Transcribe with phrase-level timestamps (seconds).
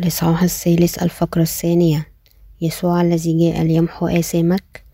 [0.00, 2.06] الإصحاح الثالث الفقرة الثانية.
[2.60, 4.84] يسوع الذي جاء ليمحو آثامك.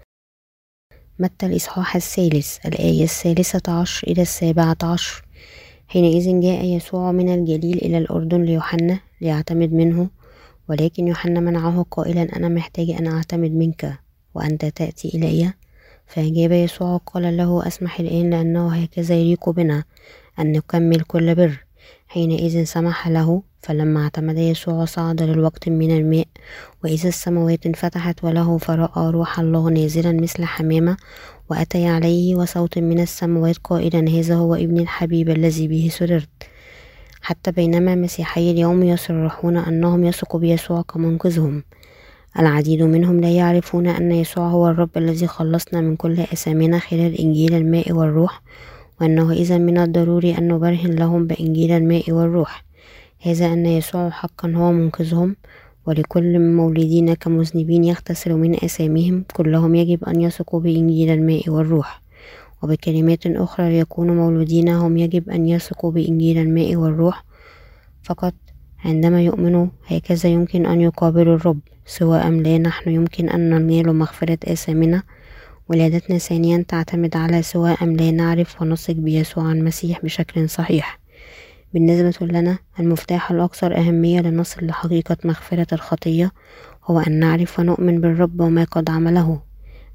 [1.19, 5.25] متى الإصحاح الثالث؟ الآية الثالثة عشر إلى السابعة عشر.
[5.89, 10.11] حينئذ جاء يسوع من الجليل إلى الأردن ليوحنا ليعتمد منه.
[10.69, 13.99] ولكن يوحنا منعه قائلا أنا محتاج أن أعتمد منك.
[14.35, 15.53] وأنت تأتي إلي؟
[16.07, 19.85] فأجاب يسوع وقال له أسمح الآن لأنه هكذا يليق بنا
[20.39, 21.65] أن نكمل كل بر.
[22.09, 26.27] حينئذ سمح له فلما اعتمد يسوع صعد للوقت من الماء
[26.85, 30.97] وإذا السماوات انفتحت وله فرأى روح الله نازلا مثل حمامة
[31.51, 36.29] وأتي عليه وصوت من السماوات قائلا هذا هو ابن الحبيب الذي به سررت.
[37.23, 41.63] حتى بينما مسيحي اليوم يصرحون أنهم يثقوا بيسوع كمنقذهم.
[42.39, 47.55] العديد منهم لا يعرفون أن يسوع هو الرب الذي خلصنا من كل أثامنا خلال إنجيل
[47.55, 48.43] الماء والروح
[49.01, 52.66] وأنه إذا من الضروري أن نبرهن لهم بإنجيل الماء والروح.
[53.27, 55.37] هذا أن يسوع حقا هو منقذهم
[55.87, 62.03] ولكل مولودين كمذنبين يغتسلوا من أثامهم كلهم يجب أن يثقوا بإنجيل الماء والروح.
[62.63, 67.25] وبكلمات أخرى ليكونوا مولودين هم يجب أن يثقوا بإنجيل الماء والروح.
[68.03, 68.35] فقط
[68.85, 71.61] عندما يؤمنوا هكذا يمكن أن يقابلوا الرب.
[71.87, 75.03] سواء أم لا نحن يمكن أن ننال مغفرة آثامنا
[75.69, 81.06] ولادتنا ثانيا تعتمد على سواء أم لا نعرف ونثق بيسوع المسيح بشكل صحيح.
[81.75, 86.33] بالنسبة لنا المفتاح الأكثر أهمية لنصل لحقيقة مغفرة الخطية
[86.85, 89.43] هو أن نعرف ونؤمن بالرب وما قد عمله.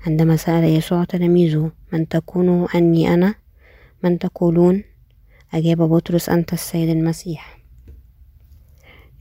[0.07, 3.35] عندما سأل يسوع تلاميذه من تكون أني أنا؟
[4.03, 4.83] من تقولون؟
[5.53, 7.61] أجاب بطرس أنت السيد المسيح.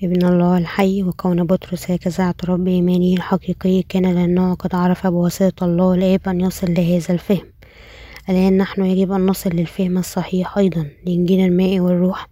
[0.03, 5.95] ابن الله الحي وكون بطرس هكذا اعترف بإيمانه الحقيقي كان لأنه قد عرف بواسطة الله
[5.95, 7.53] الآب أن يصل لهذا الفهم.
[8.29, 12.29] الآن نحن يجب أن نصل للفهم الصحيح أيضا لإنجيل الماء والروح.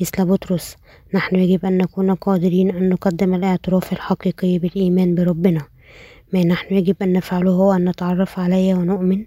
[0.00, 0.76] مثل بطرس
[1.14, 5.62] نحن يجب أن نكون قادرين أن نقدم الاعتراف الحقيقي بالإيمان بربنا.
[6.32, 9.24] ما نحن يجب أن نفعله هو أن نتعرف عليه ونؤمن؟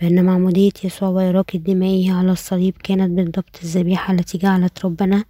[0.00, 5.24] بأن معمودية يسوع وإراقة دمائه على الصليب كانت بالضبط الذبيحة التي جعلت ربنا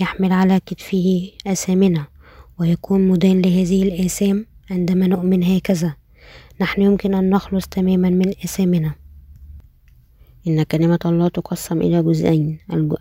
[0.00, 2.06] يحمل على كتفه آثامنا
[2.58, 5.94] ويكون مدان لهذه الآثام عندما نؤمن هكذا.
[6.60, 8.99] نحن يمكن أن نخلص تماما من آثامنا.
[10.50, 12.58] إن كلمة الله تقسم إلى جزئين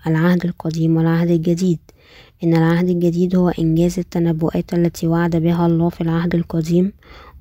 [0.08, 1.80] العهد القديم والعهد الجديد.
[2.44, 6.94] إن العهد الجديد هو إنجاز التنبؤات التي وعد بها الله في العهد القديم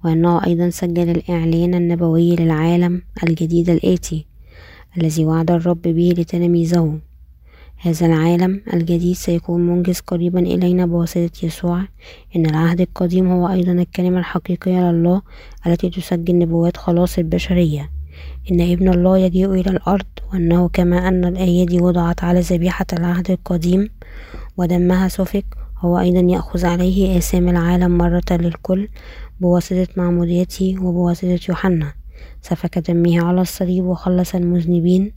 [0.05, 4.27] وأنه أيضا سجل الإعلان النبوي للعالم الجديد الآتي
[4.99, 6.99] الذي وعد الرب به لتلاميذه.
[7.77, 11.83] هذا العالم الجديد سيكون منجز قريبا إلينا بواسطة يسوع.
[12.37, 15.23] إن العهد القديم هو أيضا الكلمة الحقيقية لله
[15.67, 17.98] التي تسجل نبوات خلاص البشرية.
[18.51, 23.91] إن ابن الله يجيء إلى الأرض وأنه كما أن الأيادي وضعت على ذبيحة العهد القديم
[24.57, 25.45] ودمها سفك
[25.79, 28.89] هو أيضا يأخذ عليه آثام العالم مرة للكل
[29.41, 31.93] بواسطة معموديته وبواسطة يوحنا.
[32.43, 35.13] سفك دمه على الصليب وخلص المذنبين.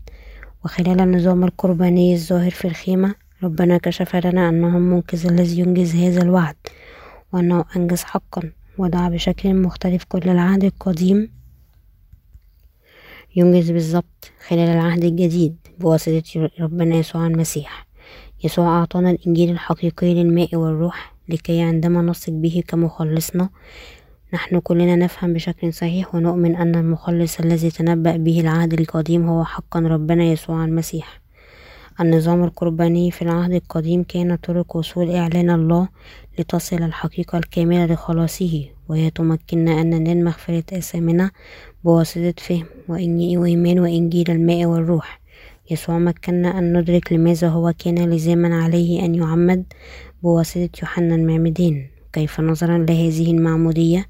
[0.65, 6.55] وخلال النظام القرباني الظاهر في الخيمة ربنا كشف لنا أنه المنقذ الذي ينجز هذا الوعد
[7.33, 11.40] وأنه أنجز حقا ودعا بشكل مختلف كل العهد القديم.
[13.35, 17.87] ينجز بالضبط خلال العهد الجديد بواسطة ربنا يسوع المسيح.
[18.43, 23.49] يسوع أعطانا الإنجيل الحقيقي للماء والروح لكي عندما نثق به كمخلصنا
[24.33, 29.79] نحن كلنا نفهم بشكل صحيح ونؤمن أن المخلص الذي تنبأ به العهد القديم هو حقا
[29.79, 31.20] ربنا يسوع المسيح.
[31.99, 35.87] النظام القرباني في العهد القديم كان طرق وصول إعلان الله
[36.39, 41.31] لتصل الحقيقة الكاملة لخلاصه وهي تمكننا أن ننال مغفرة آثامنا
[41.83, 45.21] بواسطة فهم وإيمان وإنجيل الماء والروح.
[45.71, 49.63] يسوع مكننا أن ندرك لماذا هو كان لزاما عليه أن يعمد
[50.23, 54.05] بواسطة يوحنا المعمدان كيف نظرا لهذه المعمودية؟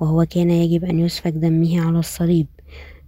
[0.00, 2.46] وهو كان يجب أن يسفك دمه على الصليب.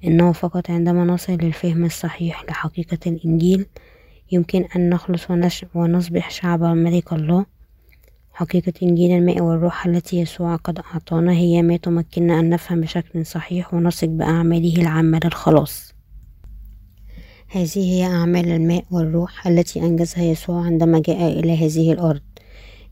[0.04, 3.66] إنه فقط عندما نصل للفهم الصحيح لحقيقة الإنجيل
[4.32, 5.26] يمكن أن نخلص
[5.74, 7.46] ونصبح شعب ملك الله.
[8.32, 13.74] حقيقة إنجيل الماء والروح التي يسوع قد أعطانا هي ما تمكننا أن نفهم بشكل صحيح
[13.74, 15.94] ونثق بأعماله العامة للخلاص.
[17.48, 22.22] هذه هي أعمال الماء والروح التي أنجزها يسوع عندما جاء إلى هذه الأرض.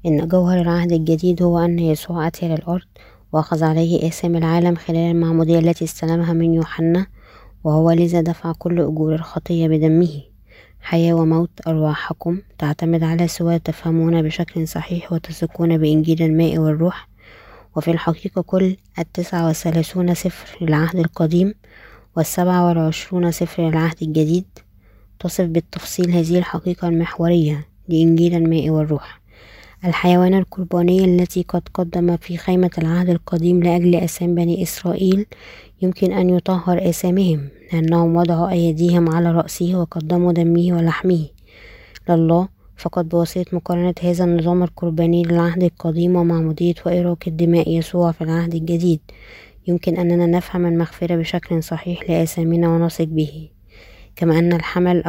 [0.06, 2.86] إن جوهر العهد الجديد هو أن يسوع أتى للأرض
[3.32, 7.06] وأخذ عليه آثام العالم خلال المعمودية التي استلمها من يوحنا
[7.64, 10.33] وهو لذا دفع كل أجور الخطية بدمه.
[10.84, 12.40] حياة وموت أرواحكم.
[12.58, 17.08] تعتمد على سواء تفهمون بشكل صحيح وتثقون بإنجيل الماء والروح.
[17.76, 21.54] وفي الحقيقة كل التسعة والثلاثون سفر العهد القديم
[22.16, 24.44] والسبعة والعشرون سفر العهد الجديد
[25.20, 29.20] تصف بالتفصيل هذه الحقيقة المحورية لإنجيل الماء والروح.
[29.84, 35.26] الحيوان القرباني التي قد قدم في خيمة العهد القديم لأجل آثام بني إسرائيل
[35.84, 41.26] يمكن أن يطهر آثامهم لأنهم وضعوا أيديهم على رأسه وقدموا دمه ولحمه.
[42.08, 48.54] لله فقط بواسطة مقارنة هذا النظام القرباني للعهد القديم ومعمودية وإراقة دماء يسوع في العهد
[48.54, 49.00] الجديد.
[49.66, 53.48] يمكن أننا نفهم المغفرة بشكل صحيح لآثامنا ونثق به.
[54.16, 55.02] كما أن الحمل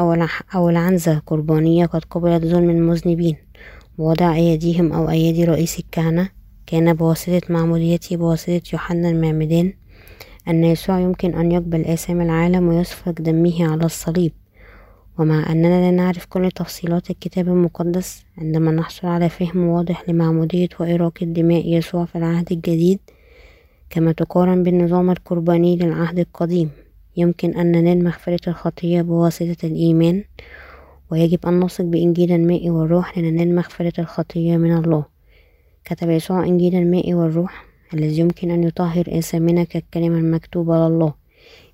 [0.56, 3.36] أو العنزة قربانية قد قبلت ظلم المذنبين.
[3.98, 6.30] ووضع أيديهم أو أيدي رئيس الكهنة
[6.68, 9.74] كان بواسطة معموديته بواسطة يوحنا المعمدان
[10.48, 14.32] أن يسوع يمكن أن يقبل آثام العالم ويسفك دمه على الصليب.
[15.20, 21.26] ومع أننا لا نعرف كل تفصيلات الكتاب المقدس عندما نحصل على فهم واضح لمعمودية وإراقة
[21.26, 23.00] دماء يسوع في العهد الجديد
[23.90, 26.70] كما تقارن بالنظام القرباني للعهد القديم.
[27.18, 30.24] يمكن أن ننال مغفرة الخطية بواسطة الإيمان
[31.12, 35.06] ويجب أن نثق بإنجيل الماء والروح لننال مغفرة الخطية من الله.
[35.86, 41.14] كتب يسوع إنجيل الماء والروح الذي يمكن أن يطهر آثامنا كالكلمة المكتوبة لله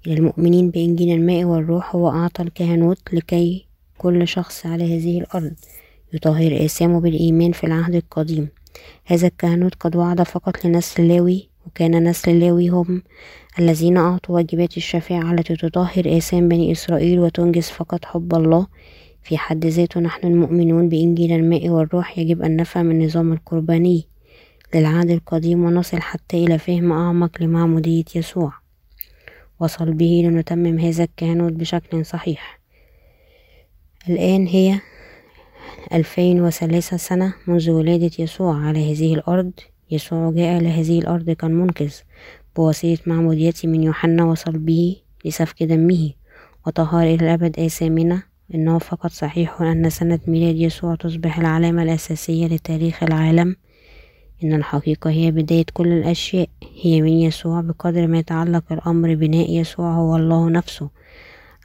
[0.08, 3.66] إلى المؤمنين بإنجيل الماء والروح هو أعطى الكهنوت لكي
[3.98, 5.54] كل شخص على هذه الأرض
[6.13, 8.48] يطهر آثامه بالإيمان في العهد القديم.
[9.06, 13.04] هذا الكهنوت قد وعد فقط لنسل لاوي وكان نسل لاوي هم
[13.60, 18.68] الذين أعطوا واجبات الشفاعة التي تطهر آثام بني إسرائيل وتنجز فقط حب الله.
[19.24, 24.07] في حد ذاته نحن المؤمنون بإنجيل الماء والروح يجب أن نفهم النظام القرباني
[24.75, 28.53] للعهد القديم ونصل حتى إلى فهم أعمق لمعمودية يسوع.
[29.59, 32.59] وصل به لنتمم هذا الكهنوت بشكل صحيح.
[34.09, 34.79] الآن هي
[35.94, 39.51] ألفين وثلاثة سنة منذ ولادة يسوع على هذه الأرض.
[39.91, 41.94] يسوع جاء لهذه الأرض كالمنقذ
[42.56, 44.23] بواسطة معموديته من يوحنا.
[44.23, 44.95] وصل به
[45.25, 46.12] لسفك دمه
[46.68, 48.23] وطهر إلى الأبد آثامنا.
[48.56, 53.56] إنه فقط صحيح أن سنة ميلاد يسوع تصبح العلامة الأساسية لتاريخ العالم.
[54.44, 56.50] إن الحقيقة هي بداية كل الأشياء.
[56.82, 60.90] هي من يسوع بقدر ما يتعلق الأمر بناء يسوع هو الله نفسه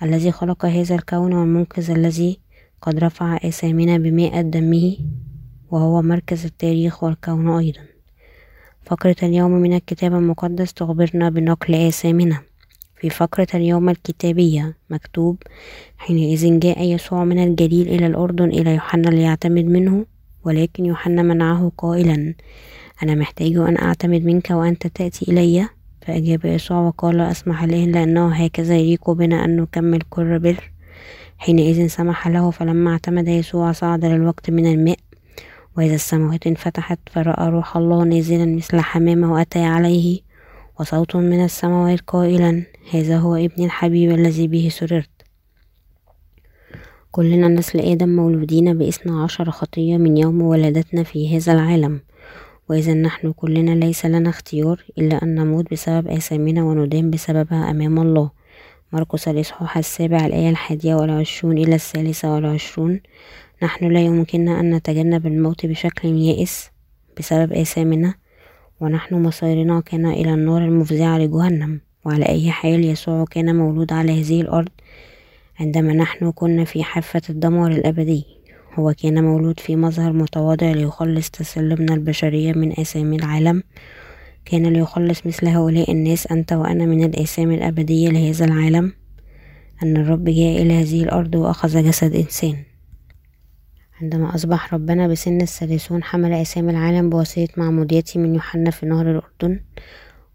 [0.03, 2.39] الذي خلق هذا الكون والمنقذ الذي
[2.83, 4.97] قد رفع آثامنا بماء دمه
[5.71, 7.81] وهو مركز التاريخ والكون أيضا.
[8.85, 12.41] فقرة اليوم من الكتاب المقدس تخبرنا بنقل آثامنا
[13.01, 15.43] في فقرة اليوم الكتابية مكتوب
[15.99, 20.07] حينئذ جاء يسوع من الجليل إلى الأردن إلى يوحنا ليعتمد منه
[20.47, 22.35] ولكن يوحنا منعه قائلا
[23.03, 25.69] أنا محتاج أن أعتمد منك وأنت تأتي إلي.
[26.07, 30.71] فأجاب يسوع وقال أسمح الآن لأنه هكذا يليق بنا أن نكمل كل بر.
[31.39, 34.99] حينئذ سمح له فلما اعتمد يسوع صعد للوقت من الماء
[35.77, 40.21] وإذا السماوات انفتحت فرأى روح الله نازلا مثل حمامة وأتى عليه
[40.81, 45.16] وصوت من السماوات قائلا هذا هو ابن الحبيب الذي به سررت.
[47.17, 52.01] كلنا نسل آدم مولودين بإثنى عشر خطية من يوم ولادتنا في هذا العالم.
[52.71, 58.31] وإذا نحن كلنا ليس لنا اختيار إلا أن نموت بسبب آثامنا وندان بسببها أمام الله.
[58.93, 63.01] مرقس الإصحاح السابع الآية الحادية والعشرون إلى الثالثة والعشرون.
[63.63, 66.71] نحن لا يمكننا أن نتجنب الموت بشكل يائس
[67.19, 68.15] بسبب آثامنا
[68.81, 71.81] ونحن مصيرنا كان إلى النار المفزعة لجهنم.
[72.05, 74.69] وعلى أي حال يسوع كان مولود على هذه الأرض
[75.61, 78.25] عندما نحن كنا في حافة الدمار الأبدي.
[78.75, 83.63] هو كان مولود في مظهر متواضع ليخلص تسلمنا البشرية من آثام العالم.
[84.45, 88.93] كان ليخلص مثل هؤلاء الناس أنت وأنا من الآثام الأبدية لهذا العالم.
[89.83, 92.57] أن الرب جاء إلى هذه الأرض وأخذ جسد إنسان.
[94.03, 99.61] عندما أصبح ربنا بسن الثلاثون حمل آثام العالم بواسطة معموديته من يوحنا في نهر الأردن.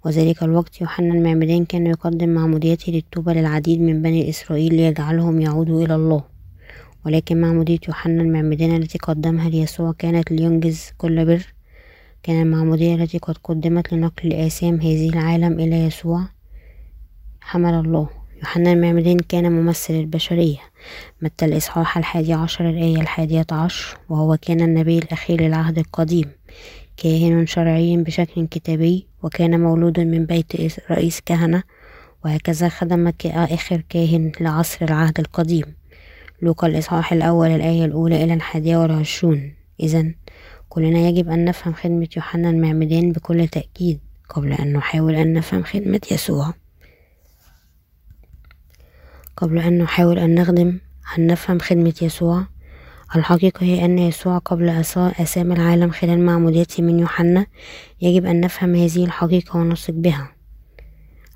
[0.06, 5.96] وذلك الوقت يوحنا المعمدان كان يقدم معموديته للتوبة للعديد من بني إسرائيل ليجعلهم يعودوا إلى
[5.96, 6.24] الله.
[7.06, 11.54] ولكن معمودية يوحنا المعمدان التي قدمها ليسوع كانت لينجز كل بر.
[12.24, 16.22] كان المعمودية التي قد قدمت لنقل آثام هذه العالم إلى يسوع
[17.42, 18.10] حمل الله.
[18.38, 20.58] يوحنا المعمدان كان ممثل البشرية.
[21.22, 26.32] متى الإصحاح الحادي عشر الآية الحادية عشر؟ وهو كان النبي الأخير للعهد القديم.
[26.98, 29.11] كاهن شرعي بشكل كتابي.
[29.24, 30.52] وكان مولود من بيت
[30.92, 31.64] رئيس كهنة
[32.26, 35.66] وهكذا خدم كآخر كاهن لعصر العهد القديم.
[36.42, 39.54] لوقا الإصحاح الأول الآية الأولى إلى الحادية والعشرون.
[39.80, 40.12] إذا
[40.70, 44.00] كلنا يجب أن نفهم خدمة يوحنا المعمدان بكل تأكيد
[44.30, 46.54] قبل أن نحاول أن نفهم خدمة يسوع.
[49.38, 50.80] قبل أن نحاول أن نخدم
[51.18, 52.46] أن نفهم خدمة يسوع؟
[53.16, 57.46] الحقيقة هي أن يسوع قبل أسام العالم خلال معموديته من يوحنا.
[58.02, 60.32] يجب أن نفهم هذه الحقيقة ونثق بها.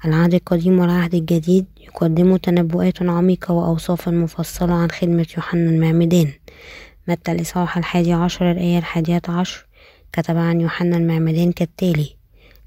[0.06, 6.28] العهد القديم والعهد الجديد يقدم تنبؤات عميقة وأوصافا مفصلة عن خدمة يوحنا المعمدان.
[7.08, 9.66] متى الإصحاح الحادي عشر الآية الحادية عشر؟
[10.14, 12.16] كتب عن يوحنا المعمدان كالتالي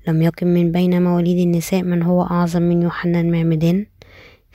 [0.08, 3.86] لم يقم من بين مواليد النساء من هو أعظم من يوحنا المعمدان.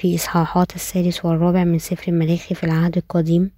[0.03, 3.51] في إصحاحات السادس والرابع من سفر ملاخي في العهد القديم.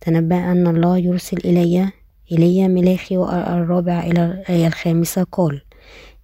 [0.00, 1.88] تنبأ أن الله يرسل إلي
[2.32, 5.22] إلي ملاخي الرابع إلى الآية الخامسة.
[5.32, 5.62] قال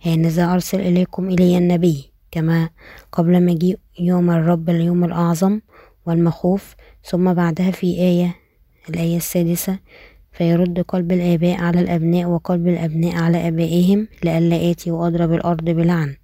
[0.02, 2.11] هانذا أرسل إليكم إلي النبي.
[2.30, 2.70] كما
[3.12, 5.61] قبل مجيء يوم الرب اليوم الأعظم
[6.06, 8.35] والمخوف ثم بعدها في آية
[8.88, 9.78] الآية السادسة
[10.32, 16.16] فيرد قلب الآباء على الأبناء وقلب الأبناء على آبائهم لئلا آتي وأضرب الأرض بلعن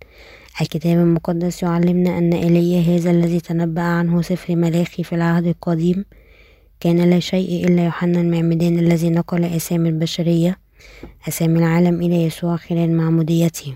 [0.60, 6.04] الكتاب المقدس يعلمنا أن إيليا هذا الذي تنبأ عنه سفر ملاخي في العهد القديم.
[6.80, 10.58] كان لا شيء إلا يوحنا المعمدان الذي نقل أسامي البشرية
[11.28, 13.74] أسامي العالم إلى يسوع خلال معموديته.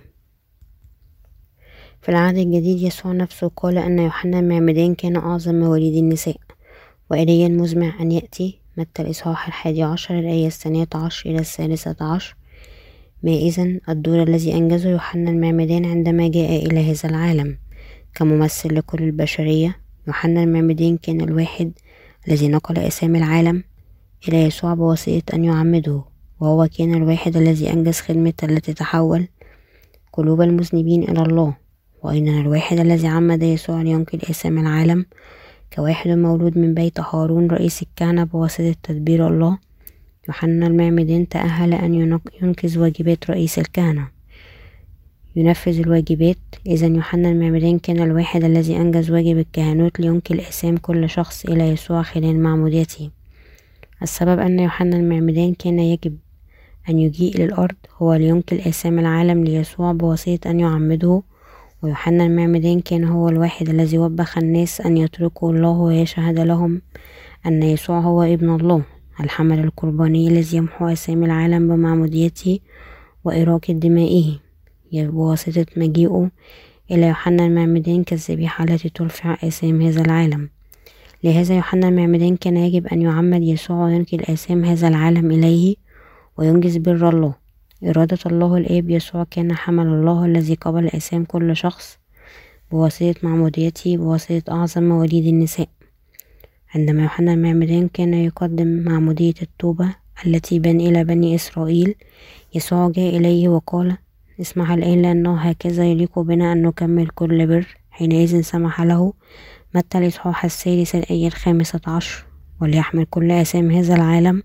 [2.02, 6.36] في العهد الجديد يسوع نفسه قال أن يوحنا المعمدان كان أعظم مواليد النساء
[7.10, 8.58] وإليا مزمع أن يأتي.
[8.76, 12.36] متى الإصحاح الحادي عشر الآية الثانية عشر إلى الثالثة عشر.
[13.22, 17.58] ما إذن الدور الذي أنجزه يوحنا المعمدان عندما جاء إلى هذا العالم.
[18.14, 21.72] كممثل لكل البشرية يوحنا المعمدان كان الواحد
[22.28, 23.64] الذي نقل أسامي العالم
[24.28, 26.02] إلى يسوع بواسطة أن يعمده
[26.40, 29.28] وهو كان الواحد الذي أنجز خدمة التي تحول
[30.12, 31.54] قلوب المذنبين إلى الله.
[32.02, 35.06] وأيضا الواحد الذي عمد يسوع لينقل أسامي العالم
[35.72, 39.58] كواحد مولود من بيت هارون رئيس الكهنة بواسطة تدبير الله
[40.28, 41.94] يوحنا المعمدان تأهل أن
[42.42, 44.08] ينقذ واجبات رئيس الكهنة.
[45.36, 46.36] ينفذ الواجبات.
[46.66, 52.02] إذا يوحنا المعمدان كان الواحد الذي أنجز واجب الكهنوت لينقل أسام كل شخص إلى يسوع
[52.02, 53.10] خلال معموديته.
[54.02, 56.16] السبب أن يوحنا المعمدان كان يجب
[56.88, 61.22] أن يجيء للأرض هو لينقل آثام العالم ليسوع بواسطة أن يعمده.
[61.82, 66.82] ويوحنا المعمدان كان هو الواحد الذي وبخ الناس أن يتركوا الله ويشهد لهم
[67.46, 68.97] أن يسوع هو ابن الله.
[69.20, 72.58] الحمل القرباني الذي يمحو أسامي العالم بمعموديته
[73.24, 74.38] وإراقة دمائه.
[74.92, 76.30] بواسطة مجيئه
[76.90, 80.48] إلى يوحنا المعمدان كالذبيحة التي ترفع آثام هذا العالم.
[81.24, 85.76] لهذا يوحنا المعمدان كان يجب أن يعمد يسوع وينقل آثام هذا العالم إليه
[86.36, 87.34] وينجز بر الله.
[87.84, 91.98] إرادة الله الآب يسوع كان حمل الله الذي قبل آثام كل شخص.
[92.70, 95.68] بواسطة معموديته بواسطة أعظم مواليد النساء.
[96.74, 99.94] عندما يوحنا المعمدان كان يقدم معمودية التوبة
[100.26, 101.94] التي بن إلى بني إسرائيل
[102.54, 103.96] يسوع جاء إليه وقال
[104.40, 109.12] اسمح الآن لأنه هكذا يليق بنا أن نكمل كل بر حينئذ سمح له.
[109.74, 112.24] متى الإصحاح الثالث الآية الخامسة عشر؟
[112.60, 114.42] وليحمل كل آثام هذا العالم.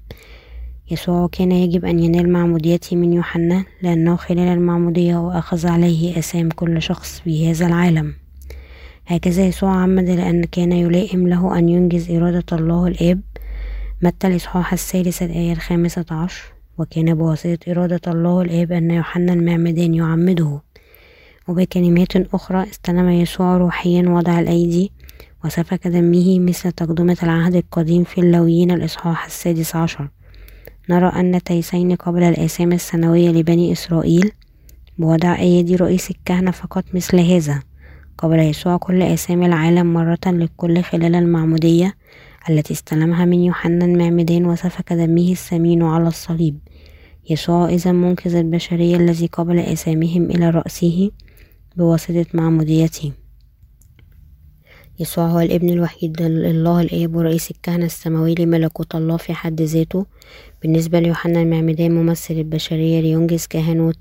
[0.92, 6.50] يسوع كان يجب أن ينال معموديته من يوحنا لأنه خلال المعمودية هو أخذ عليه آثام
[6.50, 8.23] كل شخص في هذا العالم.
[9.06, 13.22] هكذا يسوع عمد لأن كان يلائم له أن ينجز إرادة الله الآب.
[14.02, 16.44] متى الإصحاح الثالث الآية الخامسة عشر؟
[16.78, 20.62] وكان بواسطة إرادة الله الآب أن يوحنا المعمدان يعمده.
[21.48, 24.92] وبكلمات أخرى استلم يسوع روحيا وضع الأيدي
[25.46, 30.10] وسفك دمه مثل تقدمة العهد القديم في اللويين الإصحاح السادس عشر.
[30.90, 34.32] نرى أن تيسين قبل الآثام السنوية لبني إسرائيل
[34.98, 37.73] بوضع أيدي رئيس الكهنة فقط مثل هذا.
[38.18, 41.94] قبل يسوع كل آثام العالم مرة للكل خلال المعمودية
[42.50, 46.60] التي استلمها من يوحنا المعمدان وسفك دمه الثمين على الصليب.
[47.30, 51.12] يسوع إذا منقذ البشرية الذي قبل آثامهم إلى رأسه
[51.76, 53.12] بواسطة معموديته.
[55.00, 60.06] يسوع هو الابن الوحيد لله الآب ورئيس الكهنة السماوي لملكوت الله في حد ذاته.
[60.62, 64.00] بالنسبة ليوحنا المعمدان ممثل البشرية لينجز كهنوت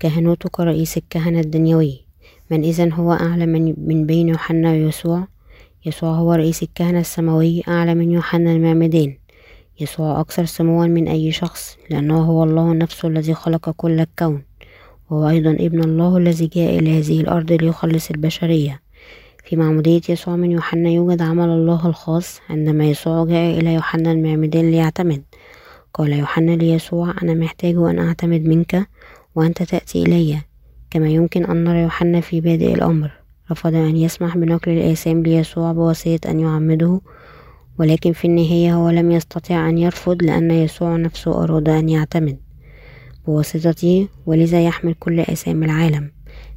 [0.00, 2.09] كهنوته كرئيس الكهنة الدنيوي.
[2.50, 5.26] من إذا هو أعلى من, من بين يوحنا ويسوع.
[5.86, 9.16] يسوع هو رئيس الكهنة السماوي أعلى من يوحنا المعمدان
[9.80, 14.42] يسوع أكثر سموا من أي شخص لأنه هو الله نفسه الذي خلق كل الكون.
[15.10, 18.80] وهو أيضا ابن الله الذي جاء إلى هذه الأرض ليخلص البشرية.
[19.44, 24.70] في معمودية يسوع من يوحنا يوجد عمل الله الخاص عندما يسوع جاء إلى يوحنا المعمدان
[24.70, 25.22] ليعتمد.
[25.94, 28.86] قال يوحنا ليسوع أنا محتاج أن أعتمد منك
[29.34, 30.49] وأنت تأتي إلي.
[30.90, 33.10] كما يمكن أن نرى يوحنا في بادئ الأمر.
[33.50, 37.00] رفض أن يسمح بنقل الآثام ليسوع بواسطة أن يعمده
[37.78, 42.38] ولكن في النهاية هو لم يستطع أن يرفض لأن يسوع نفسه أراد أن يعتمد
[43.26, 46.10] بواسطته ولذا يحمل كل آثام العالم.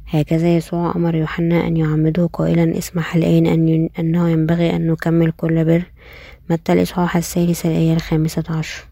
[0.06, 5.64] هكذا يسوع أمر يوحنا أن يعمده قائلا اسمح الآن أن أنه ينبغي أن نكمل كل
[5.64, 5.82] بر
[6.50, 8.84] متى الإصحاح الثالث الآية الخامسة عشر.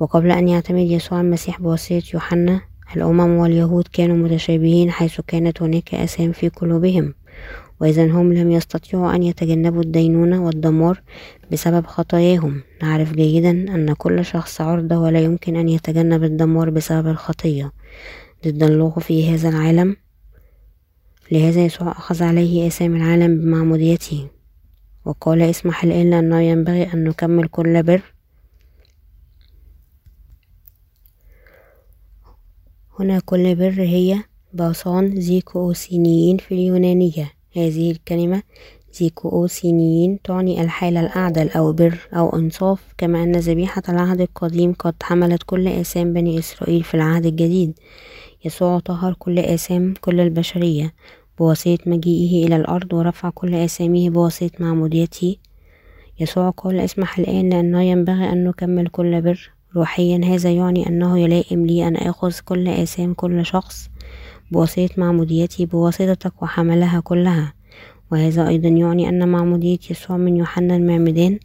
[0.00, 2.60] وقبل أن يعتمد يسوع المسيح بواسطة يوحنا
[2.96, 7.14] الأمم واليهود كانوا متشابهين حيث كانت هناك آثام في قلوبهم
[7.80, 11.02] وإذا هم لم يستطيعوا أن يتجنبوا الدينونة والدمار
[11.52, 12.62] بسبب خطاياهم.
[12.82, 17.72] نعرف جيدا أن كل شخص عرضة ولا يمكن أن يتجنب الدمار بسبب الخطية.
[18.46, 19.96] ضد الله في هذا العالم؟
[21.32, 24.28] لهذا يسوع أخذ عليه آثام العالم بمعموديته.
[25.04, 28.13] وقال اسمح الآن لأنه ينبغي أن نكمل كل بر
[33.00, 34.18] هنا كل بر هي
[34.52, 37.30] باصان زيكوسينيين في اليونانية.
[37.56, 38.42] هذه الكلمة
[38.92, 45.42] زيكوسينيين تعني الحالة الأعدل أو بر أو إنصاف كما أن ذبيحة العهد القديم قد حملت
[45.46, 47.78] كل آثام بني إسرائيل في العهد الجديد.
[48.44, 50.94] يسوع طهر كل آثام كل البشرية
[51.38, 55.36] بواسطة مجيئه إلى الأرض ورفع كل آثامه بواسطة معموديته.
[56.20, 59.53] يسوع قال اسمح الآن لأنه ينبغي أن نكمل كل بر.
[59.76, 60.20] روحيا.
[60.24, 63.90] هذا يعني أنه يلائم لي أن آخذ كل آثام كل شخص
[64.50, 67.52] بواسطة معموديتي بواسطتك وحملها كلها.
[68.12, 71.38] وهذا أيضا يعني أن معمودية يسوع من يوحنا المعمدان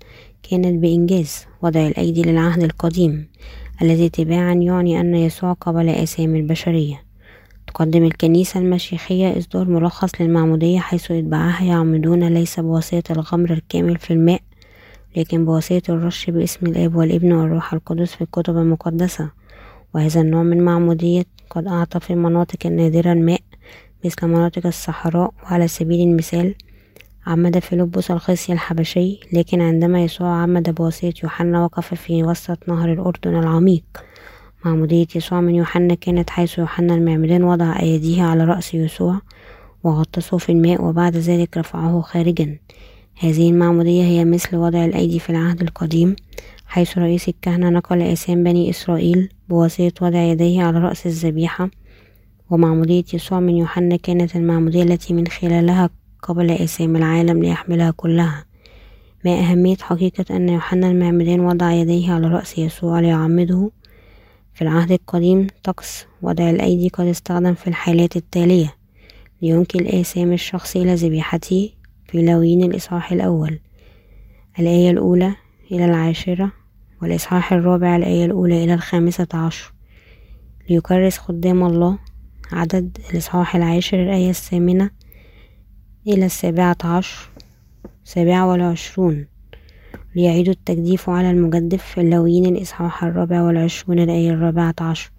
[0.44, 3.28] كانت بإنجاز وضع الأيدي للعهد القديم
[3.82, 7.04] الذي تباعا يعني أن يسوع قبل آثام البشرية.
[7.68, 14.42] تقدم الكنيسة المشيخية إصدار ملخص للمعمودية حيث إتباعها يعمدون ليس بواسطة الغمر الكامل في الماء
[15.18, 19.32] لكن بواسطة الرش باسم الآب والابن والروح القدس في الكتب المقدسة
[19.94, 23.42] وهذا النوع من المعمودية قد أعطى في المناطق النادرة الماء
[24.06, 26.56] مثل مناطق الصحراء وعلى سبيل المثال
[27.28, 33.40] عمد فيلبس الخصي الحبشي لكن عندما يسوع عمد بواسطة يوحنا وقف في وسط نهر الأردن
[33.40, 33.84] العميق.
[34.66, 39.22] معمودية يسوع من يوحنا كانت حيث يوحنا المعمدان وضع أيديه على رأس يسوع
[39.84, 42.58] وغطسه في الماء وبعد ذلك رفعه خارجا.
[43.22, 46.16] هذه المعمودية هي مثل وضع الأيدي في العهد القديم
[46.68, 51.70] حيث رئيس الكهنة نقل آثام بني إسرائيل بواسطة وضع يديه على رأس الذبيحة
[52.50, 55.90] ومعمودية يسوع من يوحنا كانت المعمودية التي من خلالها
[56.24, 58.46] قبل آثام العالم ليحملها كلها.
[59.26, 63.72] ما أهمية حقيقة أن يوحنا المعمدان وضع يديه على رأس يسوع ليعمده؟
[64.54, 68.76] في العهد القديم طقس وضع الأيدي قد استخدم في الحالات التالية
[69.42, 71.70] لينقل آثام الشخص إلى ذبيحته
[72.12, 73.60] في لاويين الإصحاح الأول.
[74.60, 75.36] الآية الأولى
[75.72, 76.52] إلى العاشرة
[77.02, 79.74] والإصحاح الرابع الآية الأولى إلى الخامسة عشر.
[80.70, 82.00] ليكرس خدام الله
[82.52, 84.90] عدد الإصحاح العاشر الآية الثامنة
[86.08, 87.30] إلى السابعة عشر
[88.04, 89.28] سابعة والعشرون.
[90.16, 95.12] ليعيدوا التجديف على المجدف في اللاويين الإصحاح الرابع والعشرون الآية الرابعة عشر.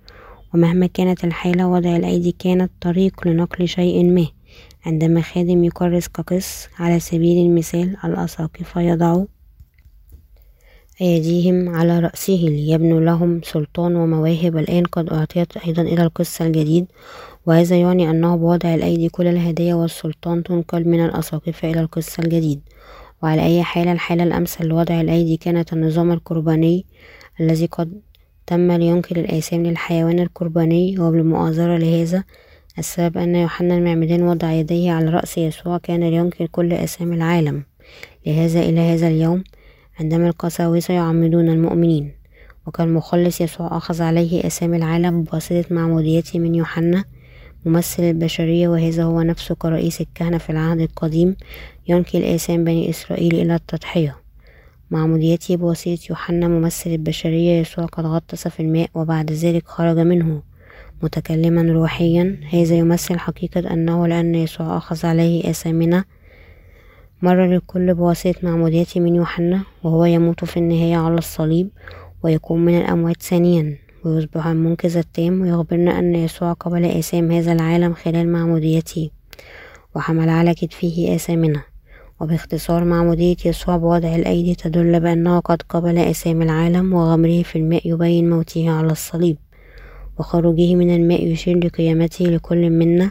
[0.55, 4.27] ومهما كانت الحالة وضع الأيدي كانت طريق لنقل شيء ما.
[4.87, 9.27] عندما خادم يكرس كقس على سبيل المثال الأساقفة يضعوا
[11.01, 14.57] أيديهم على رأسه ليبنوا لهم سلطان ومواهب.
[14.57, 16.87] الآن قد أعطيت أيضا إلى القس الجديد
[17.47, 22.61] وهذا يعني أنه بوضع الأيدي كل الهدايا والسلطان تنقل من الأساقفة إلى القس الجديد.
[23.23, 26.87] وعلى أي حال الحالة الأمثل لوضع الأيدي كانت النظام القرباني
[27.41, 28.01] الذي قد
[28.47, 32.25] تم لينقل الآثام للحيوان القرباني وبالمؤازرة لهذا
[32.79, 37.65] السبب أن يوحنا المعمدان وضع يديه على رأس يسوع كان لينقل كل آثام العالم.
[38.27, 39.45] لهذا إلى هذا اليوم
[40.01, 42.13] عندما القساوسة يعمدون المؤمنين
[42.67, 47.05] وكالمخلص يسوع أخذ عليه آثام العالم بواسطة معموديته من يوحنا
[47.65, 51.37] ممثل البشرية وهذا هو نفسه كرئيس الكهنة في العهد القديم
[51.89, 54.17] ينقل آثام بني إسرائيل إلى التضحية.
[54.91, 60.43] معموديته بواسطة يوحنا ممثل البشرية يسوع قد غطس في الماء وبعد ذلك خرج منه.
[61.03, 62.41] متكلما روحيا.
[62.53, 66.05] هذا يمثل حقيقة أنه لأن يسوع أخذ عليه آثامنا
[67.23, 71.69] مر للكل بواسطة معموديته من يوحنا وهو يموت في النهاية على الصليب
[72.23, 73.79] ويقوم من الأموات ثانيا.
[74.05, 79.11] ويصبح المنقذ التام ويخبرنا أن يسوع قبل آثام هذا العالم خلال معموديته
[79.95, 81.63] وحمل على كتفه آثامنا
[82.21, 88.31] وباختصار معمودية يسوع بوضع الأيدي تدل بأنه قد قبل آثام العالم وغمره في الماء يبين
[88.31, 89.37] موته على الصليب.
[90.21, 93.11] وخروجه من الماء يشير لقيامته لكل منا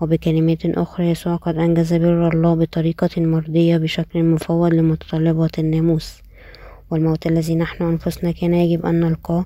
[0.00, 6.22] وبكلمات أخرى يسوع قد أنجز بر الله بطريقة مرضية بشكل مفوض لمتطلبات الناموس.
[6.90, 9.44] والموت الذي نحن أنفسنا كان يجب أن نلقاه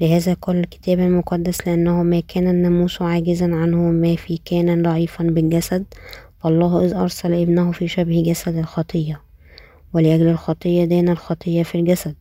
[0.00, 5.84] لهذا قال الكتاب المقدس لأنه ما كان الناموس عاجزا عنه ما في كان ضعيفا بالجسد
[6.42, 9.20] فالله إذ أرسل ابنه في شبه جسد الخطية
[9.94, 12.14] ولأجل الخطية دان الخطية في الجسد.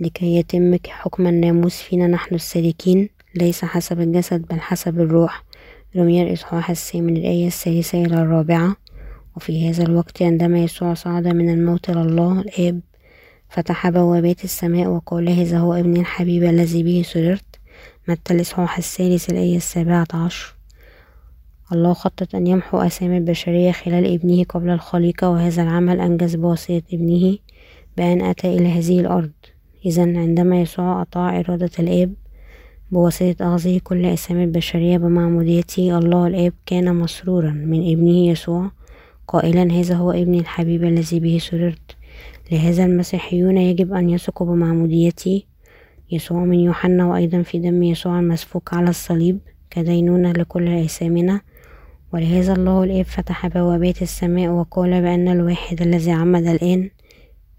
[0.00, 5.44] لكي يتم حكم الناموس فينا نحن السالكين ليس حسب الجسد بل حسب الروح.
[5.96, 8.76] رمي الإصحاح الثامن الآية الثالثة إلى الرابعة.
[9.36, 12.80] وفي هذا الوقت عندما يسوع صعد من الموت إلى الله الآب
[13.48, 17.44] فتح بوابات السماء وقال هذا هو ابني الحبيب الذي به سررت.
[18.08, 20.54] متى الإصحاح الثالث الآية السابعة عشر.
[21.72, 27.38] الله خطط أن يمحو آثام البشرية خلال ابنه قبل الخليقة وهذا العمل أنجز بواسطة ابنه
[27.96, 29.30] بأن أتى إلى هذه الأرض.
[29.86, 32.14] إذا عندما يسوع أطاع إرادة الآب
[32.90, 38.70] بواسطة أخذه كل آثام البشرية بمعموديته الله الآب كان مسرورا من ابنه يسوع.
[39.28, 41.96] قائلا هذا هو ابني الحبيب الذي به سررت.
[42.52, 45.42] لهذا المسيحيون يجب أن يثقوا بمعمودية
[46.10, 49.38] يسوع من يوحنا وأيضا في دم يسوع المسفوك على الصليب
[49.70, 51.40] كدينونة لكل آثامنا
[52.12, 56.90] ولهذا الله الآب فتح بوابات السماء وقال بأن الواحد الذي عمد الآن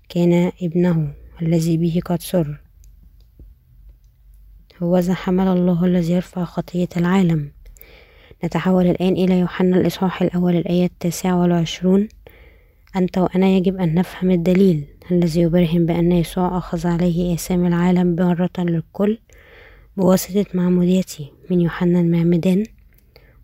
[0.10, 1.25] كان ابنه.
[1.42, 2.60] الذي به قد سر.
[4.84, 7.52] هوذا حمل الله الذي يرفع خطية العالم.
[8.44, 12.08] نتحول الآن إلى يوحنا الإصحاح الأول الآية التاسعة والعشرون.
[12.96, 18.50] أنت وأنا يجب أن نفهم الدليل الذي يبرهن بأن يسوع أخذ عليه آثام العالم مرة
[18.60, 19.20] للكل
[19.98, 22.64] بواسطة معموديته من يوحنا المعمدان.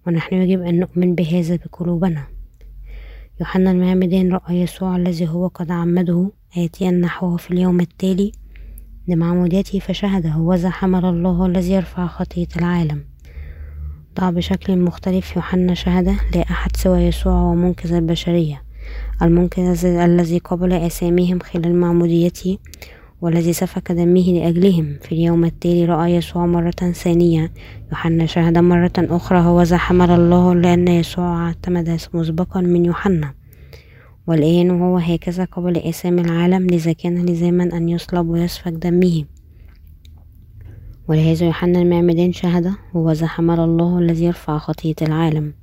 [0.07, 2.27] ونحن يجب أن نؤمن بهذا بقلوبنا.
[3.39, 6.31] يوحنا المعمدان رأى يسوع الذي هو قد عمده.
[6.57, 8.31] آتيا نحوه في اليوم التالي
[9.07, 13.03] لمعموديته فشهد هوذا حمل الله الذي يرفع خطية العالم.
[14.19, 18.63] ضع بشكل مختلف يوحنا شهد لا أحد سوى يسوع ومنقذ البشرية
[19.21, 22.57] المنقذ الذي قبل أساميهم خلال معموديته
[23.21, 24.97] والذي سفك دمه لأجلهم.
[25.01, 27.51] في اليوم التالي رأى يسوع مرة ثانية
[27.91, 33.33] يوحنا شهد مرة أخرى هوذا حمل الله لأن يسوع اعتمد مسبقا من يوحنا.
[34.31, 39.25] والآن وهو هكذا قبل آثام العالم لذا كان لزاما أن يصلب ويسفك دمه.
[41.07, 45.53] ولهذا يوحنا المعمدان شهد هوذا حمل الله الذي يرفع خطية العالم.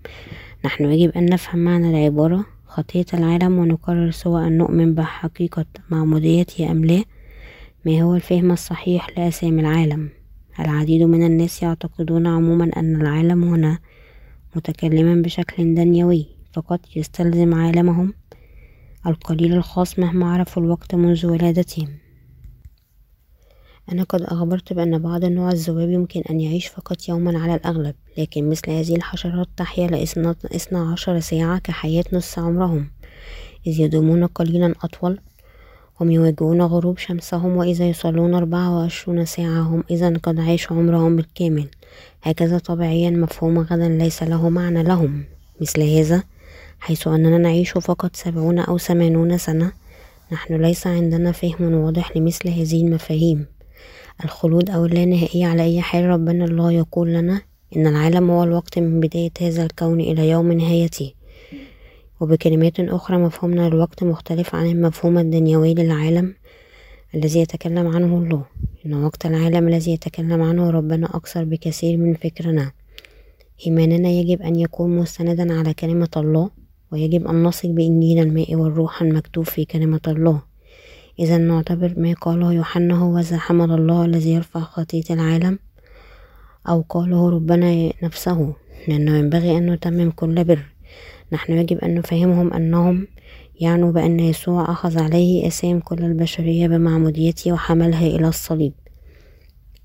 [0.64, 2.44] نحن يجب أن نفهم معنى العبارة.
[2.66, 7.02] خطية العالم ونقرر سواء أن نؤمن بحقيقة معموديته أم لا.
[7.86, 10.08] ما هو الفهم الصحيح لأسامي العالم؟
[10.60, 13.78] العديد من الناس يعتقدون عموما أن العالم هنا
[14.56, 18.12] متكلما بشكل دنيوي فقط يستلزم عالمهم.
[19.08, 21.88] القليل الخاص مهما عرفوا الوقت منذ ولادتهم.
[23.92, 28.50] أنا قد أخبرت بأن بعض نوع الذباب يمكن أن يعيش فقط يوما على الأغلب لكن
[28.50, 32.90] مثل هذه الحشرات تحيا لإثنى عشر ساعة كحياة نصف عمرهم.
[33.66, 35.20] إذ يدومون قليلا أطول
[36.00, 41.68] هم يواجهون غروب شمسهم وإذا يصلون أربعة وعشرون ساعة هم إذا قد عاشوا عمرهم بالكامل.
[42.22, 45.24] هكذا طبيعيا مفهوم غدا ليس له معنى لهم.
[45.60, 46.22] مثل هذا
[46.80, 49.72] حيث أننا نعيش فقط سبعون أو ثمانون سنة
[50.32, 53.46] نحن ليس عندنا فهم واضح لمثل هذه المفاهيم.
[54.24, 57.40] الخلود أو اللانهائية على أي حال ربنا الله يقول لنا
[57.76, 61.12] إن العالم هو الوقت من بداية هذا الكون إلى يوم نهايته.
[62.20, 66.34] وبكلمات أخرى مفهومنا للوقت مختلف عن المفهوم الدنيوي للعالم
[67.14, 68.44] الذي يتكلم عنه الله.
[68.86, 72.72] إن وقت العالم الذي يتكلم عنه ربنا أكثر بكثير من فكرنا.
[73.66, 76.50] إيماننا يجب أن يكون مستندا على كلمة الله.
[76.92, 80.42] ويجب أن نثق بإنجيل الماء والروح المكتوب في كلمة الله.
[81.18, 85.58] إذا نعتبر ما قاله يوحنا هو حمل الله الذي يرفع خطية العالم
[86.68, 88.54] أو قاله ربنا نفسه.
[88.88, 90.64] لأنه ينبغي أن نتمم كل بر.
[91.32, 93.06] نحن يجب أن نفهمهم أنهم
[93.60, 98.72] يعنوا بأن يسوع أخذ عليه أسام كل البشرية بمعموديته وحملها إلى الصليب.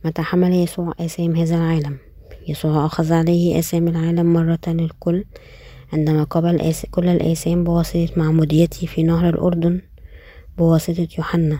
[0.05, 1.97] متى حمل يسوع أسام هذا العالم؟
[2.47, 5.23] يسوع أخذ عليه أسام العالم مرة للكل
[5.93, 9.81] عندما قبل كل الآثام بواسطة معموديته في نهر الأردن
[10.57, 11.59] بواسطة يوحنا.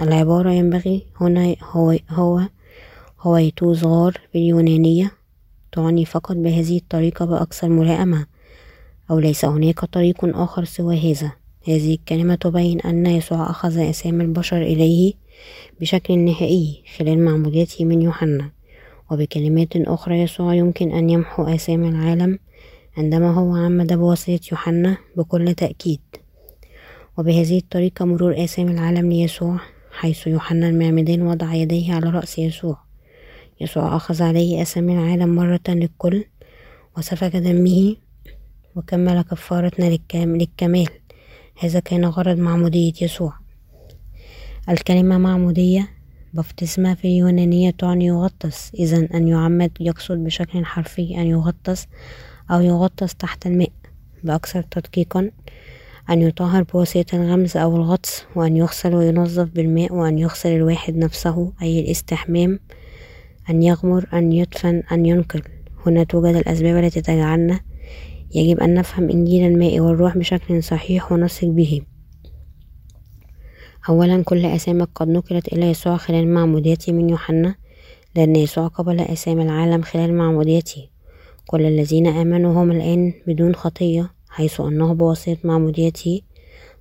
[0.00, 2.40] العبارة ينبغي هنا هو هو
[3.20, 5.12] هويتوز غار باليونانية
[5.72, 8.26] تعني فقط بهذه الطريقة بأكثر ملائمة
[9.10, 11.32] أو ليس هناك طريق آخر سوى هذا.
[11.68, 15.12] هذه الكلمة تبين أن يسوع أخذ أسام البشر إليه
[15.80, 18.50] بشكل نهائي خلال معموديته من يوحنا.
[19.10, 22.38] وبكلمات أخرى يسوع يمكن أن يمحو آثام العالم
[22.96, 26.00] عندما هو عمد بواسطة يوحنا بكل تأكيد.
[27.18, 29.60] وبهذه الطريقة مرور آثام العالم ليسوع
[29.92, 32.78] حيث يوحنا المعمدان وضع يديه على رأس يسوع.
[33.60, 36.24] يسوع أخذ عليه آثام العالم مرة للكل
[36.98, 37.96] وسفك دمه
[38.76, 40.88] وكمل كفارتنا للكمال.
[41.58, 43.32] هذا كان غرض معمودية يسوع.
[44.68, 45.88] الكلمة معمودية
[46.34, 51.86] بفتسمة في اليونانية تعني يغطس إذا أن يعمد يقصد بشكل حرفي أن يغطس
[52.50, 53.72] أو يغطس تحت الماء
[54.24, 55.30] بأكثر تدقيقا
[56.10, 61.80] أن يطهر بواسطة الغمز أو الغطس وأن يغسل وينظف بالماء وأن يغسل الواحد نفسه أي
[61.80, 62.60] الاستحمام
[63.50, 65.42] أن يغمر أن يدفن أن ينقل.
[65.86, 67.60] هنا توجد الأسباب التي تجعلنا
[68.34, 71.80] يجب أن نفهم إنجيل الماء والروح بشكل صحيح ونثق به.
[73.88, 77.54] أولا كل أسامك قد نقلت إلى يسوع خلال معموديته من يوحنا
[78.14, 80.88] لأن يسوع قبل أسام العالم خلال معموديته
[81.46, 86.20] كل الذين آمنوا هم الآن بدون خطية حيث أنه بواسطة معموديته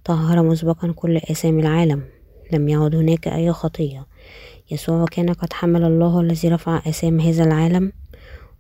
[0.04, 2.04] طهر مسبقا كل آثام العالم.
[2.52, 4.08] لم يعد هناك أي خطية.
[4.72, 7.92] يسوع كان قد حمل الله الذي رفع آثام هذا العالم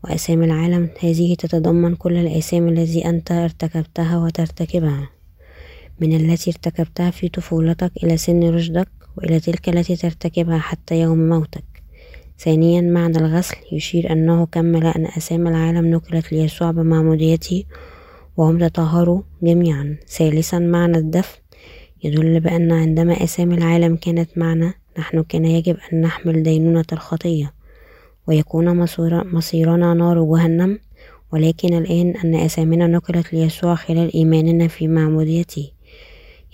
[0.04, 5.10] وآثام العالم هذه تتضمن كل الآثام التي أنت ارتكبتها وترتكبها.
[6.00, 8.88] من التي ارتكبتها في طفولتك إلى سن رشدك
[9.18, 11.75] وإلى تلك التي ترتكبها حتى يوم موتك.
[12.40, 17.64] ثانيا معنى الغسل يشير أنه كمل أن أسام العالم نقلت ليسوع بمعموديته
[18.38, 19.98] وهم تطهروا جميعا.
[20.08, 21.38] ثالثا معنى الدفن
[22.04, 27.54] يدل بأن عندما أسام العالم كانت معنا نحن كان يجب أن نحمل دينونة الخطية
[28.28, 28.90] ويكون
[29.34, 30.80] مصيرنا نار جهنم
[31.34, 35.72] ولكن الآن أن أسامنا نقلت ليسوع خلال إيماننا في معموديته.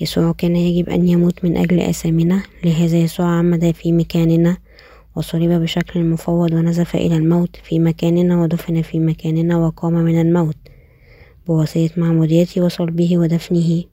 [0.02, 4.58] يسوع كان يجب أن يموت من أجل أسامنا لهذا يسوع عمد في مكاننا
[5.16, 10.58] وصلب بشكل مفوض ونزف إلى الموت في مكاننا ودفن في مكاننا وقام من الموت
[11.48, 13.84] بواسطة معموديته وصلبه ودفنه.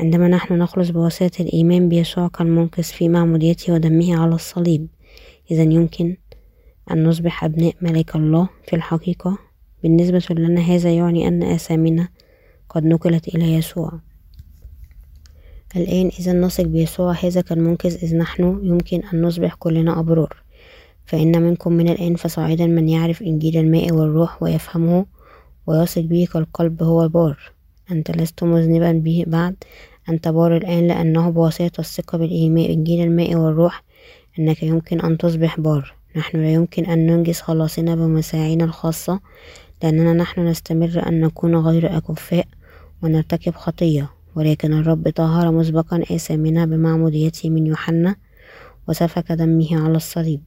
[0.00, 4.86] عندما نحن نخلص بواسطة الإيمان بيسوع كالمنقذ في معموديته ودمه على الصليب.
[5.50, 6.16] إذا يمكن
[6.90, 9.38] أن نصبح أبناء ملك الله في الحقيقة.
[9.82, 12.08] بالنسبة لنا هذا يعني أن آثامنا
[12.68, 14.00] قد نقلت إلى يسوع.
[15.76, 20.36] الآن إذا نثق بيسوع هذا كالمنقذ إذ نحن يمكن أن نصبح كلنا أبرار.
[21.06, 25.06] فإن منكم من الآن فصاعدا من يعرف إنجيل الماء والروح ويفهمه
[25.66, 27.52] ويثق به كالقلب هو بار
[27.90, 29.56] أنت لست مذنبا به بعد
[30.08, 33.82] أنت بار الآن لأنه بواسطة الثقة بالإيمان إنجيل الماء والروح
[34.38, 35.94] أنك يمكن أن تصبح بار.
[36.16, 39.20] نحن لا يمكن أن ننجز خلاصنا بمساعينا الخاصة
[39.82, 42.46] لأننا نحن نستمر أن نكون غير أكفاء
[43.02, 44.15] ونرتكب خطية.
[44.36, 48.16] ولكن الرب طهر مسبقا آثامنا بمعموديته من يوحنا
[48.88, 50.40] وسفك دمه على الصليب.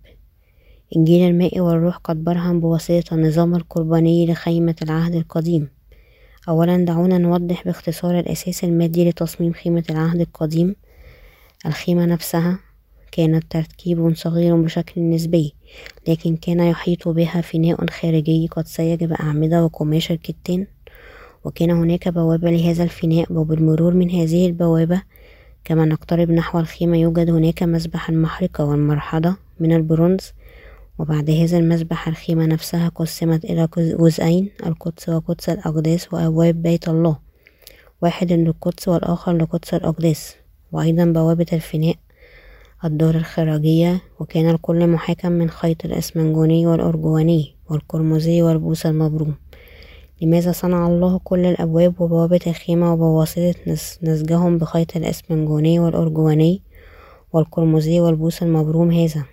[0.95, 5.69] إنجيل الماء والروح قد برهن بواسطة النظام القرباني لخيمة العهد القديم.
[6.49, 10.75] أولا دعونا نوضح باختصار الأساس المادي لتصميم خيمة العهد القديم.
[11.65, 12.59] الخيمة نفسها
[13.11, 15.53] كانت تركيب صغير بشكل نسبي
[16.07, 20.67] لكن كان يحيط بها فناء خارجي قد سيج بأعمدة وقماش الكتان.
[21.43, 25.01] وكان هناك بوابة لهذا الفناء وبالمرور من هذه البوابة.
[25.63, 30.21] كما نقترب نحو الخيمة يوجد هناك مسبح المحرقة والمرحضة من البرونز.
[30.99, 37.17] وبعد هذا المسبح الخيمة نفسها قسمت إلى جزئين القدس وقدس الأقداس وأبواب بيت الله.
[38.01, 40.35] واحد للقدس والآخر لقدس الأقداس.
[40.71, 41.95] وأيضا بوابة الفناء
[42.85, 44.01] الدار الخراجية.
[44.19, 49.35] وكان الكل محاكم من خيط الأسمنجوني والأرجواني والقرمزي والبوس المبروم.
[50.21, 53.55] لماذا صنع الله كل الأبواب وبوابة الخيمة وبواسطة
[54.03, 56.61] نسجهم بخيط الأسمنجوني والأرجواني
[57.33, 59.25] والقرمزي والبوس المبروم هذا؟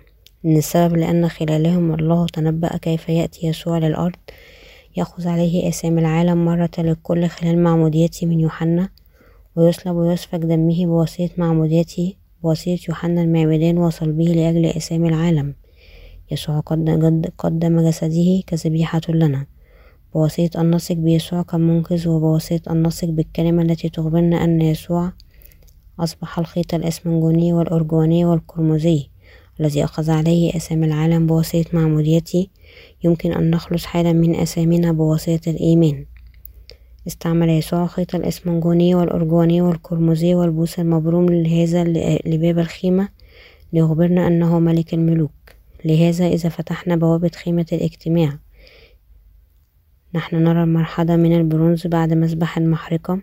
[0.45, 4.15] إن السبب لأن خلالهم الله تنبأ كيف يأتي يسوع للأرض
[4.97, 8.89] يأخذ عليه آثام العالم مرة للكل خلال معموديته من يوحنا
[9.55, 15.55] ويصلب ويسفك دمه بواسطة معموديته بواسطة يوحنا المعمدان وصلبه لأجل آثام العالم.
[16.31, 16.59] يسوع
[17.37, 19.45] قدم جسده كذبيحة لنا.
[20.17, 25.11] بواسطة نثق بيسوع كمنقذ وبواسطة نثق بالكلمة التي تخبرنا أن يسوع
[25.99, 29.09] أصبح الخيط الأسمنجوني والأرجواني والقرمزي
[29.59, 32.47] الذي أخذ عليه أسام العالم بواسطة معموديته
[33.03, 36.05] يمكن أن نخلص حالا من أسامنا بواسطة الإيمان
[37.07, 41.83] استعمل يسوع خيط الإسمنجوني والأرجواني والقرمزي والبوس المبروم لهذا
[42.25, 43.09] لباب الخيمة
[43.73, 45.31] ليخبرنا أنه ملك الملوك.
[45.85, 48.46] لهذا إذا فتحنا بوابة خيمة الاجتماع.
[50.15, 53.19] نحن نرى المرحلة من البرونز بعد مسبح المحرقة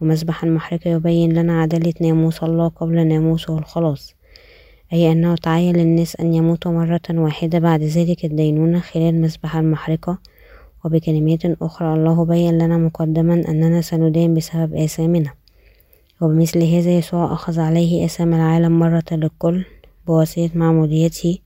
[0.00, 4.16] ومسبح المحرقة يبين لنا عدالة ناموس الله قبل ناموسه الخلاص
[4.92, 10.18] أي أنه تعين للناس أن يموتوا مرة واحدة بعد ذلك الدينونة خلال مسبح المحرقة.
[10.84, 15.30] وبكلمات أخرى الله بين لنا مقدما أننا سندان بسبب آثامنا.
[16.20, 19.64] وبمثل هذا يسوع أخذ عليه آثام العالم مرة للكل
[20.06, 21.38] بواسطة معموديته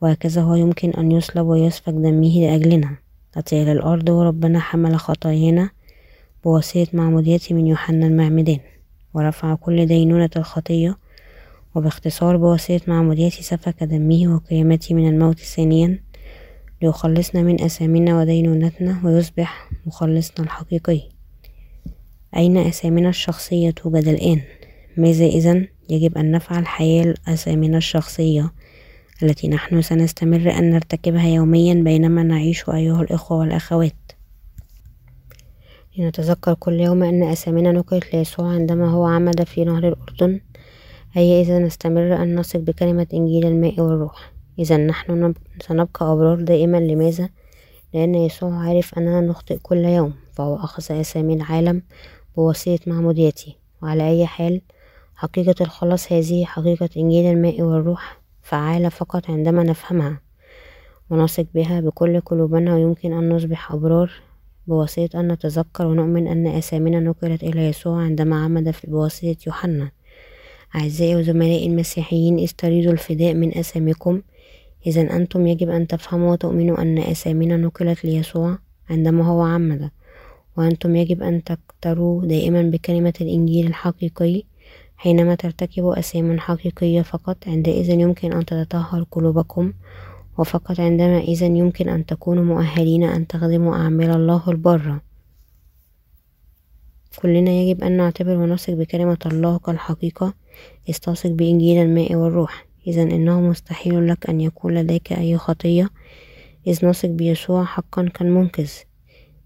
[0.00, 3.03] وهكذا هو يمكن أن يصلب ويسفك دمه لأجلنا.
[3.36, 5.70] أطيل الأرض وربنا حمل خطايانا
[6.44, 8.58] بواسطة معموديته من يوحنا المعمدان
[9.14, 10.98] ورفع كل دينونة الخطية
[11.74, 16.02] وباختصار بواسطة معموديته سفك دمه وقيامته من الموت ثانيا
[16.82, 21.00] ليخلصنا من أثامنا ودينونتنا ويصبح مخلصنا الحقيقي.
[22.36, 24.40] أين أثامنا الشخصية توجد الآن؟
[24.96, 28.52] ماذا إذا يجب أن نفعل حيال أثامنا الشخصية
[29.22, 34.12] التي نحن سنستمر أن نرتكبها يوميا بينما نعيش أيها الإخوة والأخوات.
[35.98, 40.40] لنتذكر كل يوم أن أثامنا نقلت ليسوع عندما هو عمد في نهر الأردن.
[41.12, 44.32] هيا إذا نستمر أن نثق بكلمة إنجيل الماء والروح.
[44.58, 46.76] إذا نحن سنبقى أبرار دائما.
[46.76, 47.28] لماذا؟
[47.94, 50.14] لأن يسوع عارف أننا نخطئ كل يوم.
[50.32, 51.82] فهو أخذ أسامي العالم
[52.36, 54.60] بواسطة معموديته وعلى أي حال
[55.16, 58.23] حقيقة الخلاص هذه حقيقة إنجيل الماء والروح.
[58.44, 60.20] فعالة فقط عندما نفهمها.
[61.10, 64.10] ونثق بها بكل قلوبنا ويمكن أن نصبح أبرار
[64.66, 69.90] بواسطة أن نتذكر ونؤمن أن أسامينا نقلت إلى يسوع عندما عمد بواسطة يوحنا.
[70.76, 74.22] أعزائي وزملائي المسيحيين استريدوا الفداء من أساميكم
[74.86, 78.58] إذا أنتم يجب أن تفهموا وتؤمنوا أن أسامينا نقلت ليسوع
[78.90, 79.90] عندما هو عمد.
[80.56, 84.42] وأنتم يجب أن تكتروا دائما بكلمة الإنجيل الحقيقي
[85.04, 89.72] حينما ترتكبوا أسام حقيقية فقط عندئذ يمكن أن تتطهر قلوبكم
[90.38, 95.00] وفقط عندما إذن يمكن أن تكونوا مؤهلين أن تخدموا أعمال الله البرة
[97.22, 100.34] كلنا يجب أن نعتبر ونثق بكلمة الله كالحقيقة
[100.90, 102.66] استثق بإنجيل الماء والروح.
[102.86, 105.90] إذا إنه مستحيل لك أن يكون لديك أي خطية
[106.66, 108.70] إذ نثق بيسوع حقا كالمنقذ.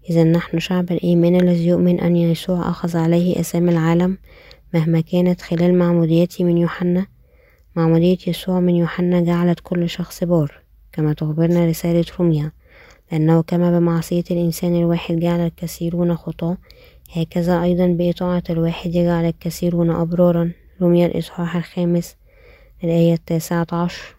[0.09, 4.17] إذا نحن شعب الإيمان الذي يؤمن أن يسوع أخذ عليه أسامي العالم
[4.73, 7.05] مهما كانت خلال معموديتي من يوحنا
[7.75, 12.51] معمودية يسوع من يوحنا جعلت كل شخص بار كما تخبرنا رسالة روميا
[13.11, 16.57] لأنه كما بمعصية الإنسان الواحد جعل الكثيرون خطاة
[17.13, 20.51] هكذا أيضا بإطاعة الواحد يجعل الكثيرون أبرارا.
[20.81, 22.15] روميا الإصحاح الخامس
[22.83, 24.15] الآية التاسعة عشر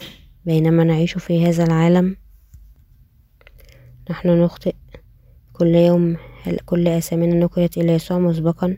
[0.46, 2.16] بينما نعيش في هذا العالم
[4.10, 4.74] نحن نخطئ.
[5.52, 6.16] كل يوم
[6.66, 8.76] كل أسامينا نقلت إلى يسوع مسبقا.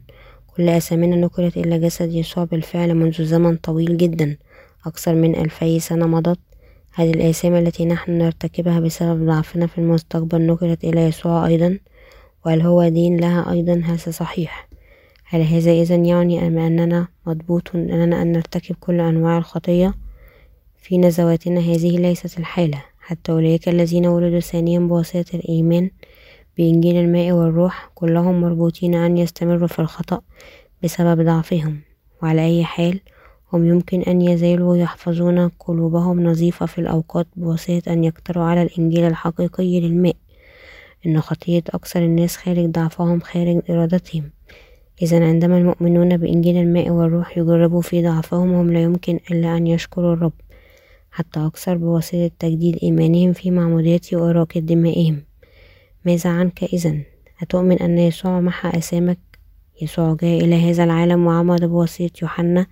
[0.57, 4.37] كل أسامينا نقلت إلى جسد يسوع بالفعل منذ زمن طويل جدا.
[4.87, 6.39] أكثر من ألفي سنة مضت.
[6.95, 11.79] هذه الآثام التي نحن نرتكبها بسبب ضعفنا في المستقبل نقلت إلى يسوع أيضا.
[12.47, 14.69] وهل هو دين لها أيضا؟ هذا صحيح.
[15.25, 19.95] هل هذا إذا يعني أننا مضبوط أننا أن نرتكب كل أنواع الخطية
[20.83, 22.83] في نزواتنا؟ هذه ليست الحالة.
[23.01, 25.91] حتى أولئك الذين ولدوا ثانيا بواسطة الإيمان
[26.59, 30.21] بإنجيل الماء والروح كلهم مربوطين أن يستمروا في الخطأ
[30.85, 31.81] بسبب ضعفهم.
[32.23, 33.01] وعلى أي حال
[33.53, 39.81] هم يمكن أن يزالوا يحفظون قلوبهم نظيفة في الأوقات بواسطة أن يقتروا على الإنجيل الحقيقي
[39.81, 40.17] للماء.
[41.07, 44.31] إن خطية أكثر الناس خارج ضعفهم خارج إرادتهم.
[45.03, 50.13] إذا عندما المؤمنون بإنجيل الماء والروح يجربوا في ضعفهم هم لا يمكن إلا أن يشكروا
[50.15, 50.33] الرب
[51.11, 55.32] حتى أكثر بواسطة تجديد إيمانهم في معمودية وإراقة دمائهم.
[56.05, 56.97] ماذا عنك إذا
[57.43, 59.19] أتؤمن أن يسوع محى أسامك؟
[59.83, 62.67] يسوع جاء إلى هذا العالم وعمد بواسطة يوحنا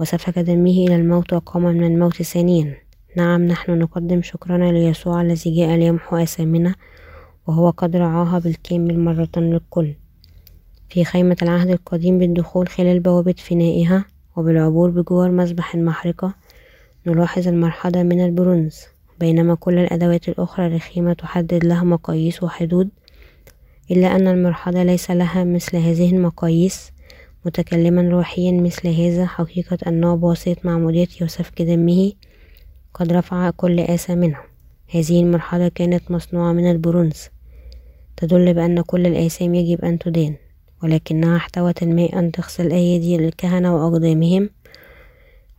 [0.00, 2.76] وسفك دمه إلى الموت وقام من الموت ثانيا.
[3.16, 6.74] نعم نحن نقدم شكرنا ليسوع الذي جاء ليمحو أسامنا
[7.46, 9.94] وهو قد رعاها بالكامل مرة للكل.
[10.88, 14.04] في خيمة العهد القديم بالدخول خلال بوابة فنائها
[14.36, 16.34] وبالعبور بجوار مسبح المحرقة
[17.06, 18.80] نلاحظ المرحلة من البرونز.
[19.20, 22.88] بينما كل الأدوات الأخرى الرخيمة تحدد لها مقاييس وحدود
[23.90, 26.92] إلا أن المرحلة ليس لها مثل هذه المقاييس
[27.46, 32.12] متكلما روحيا مثل هذا حقيقة أنه بواسطة معمودية وسفك دمه
[32.94, 34.38] قد رفع كل آسى منه.
[34.90, 37.28] هذه المرحلة كانت مصنوعة من البرونز
[38.16, 40.36] تدل بأن كل الآثام يجب أن تدان
[40.82, 44.50] ولكنها احتوت الماء أن تغسل أيدي الكهنة وأقدامهم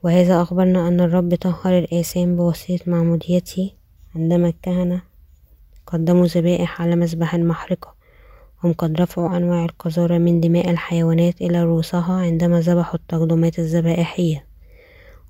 [0.03, 3.71] وهذا أخبرنا أن الرب طهر الآثام بواسطة معموديته
[4.15, 5.01] عندما الكهنة
[5.87, 7.95] قدموا ذبائح على مذبح المحرقة
[8.63, 14.45] هم قد رفعوا أنواع القذارة من دماء الحيوانات إلى رؤوسها عندما ذبحوا التقدمات الذبائحية.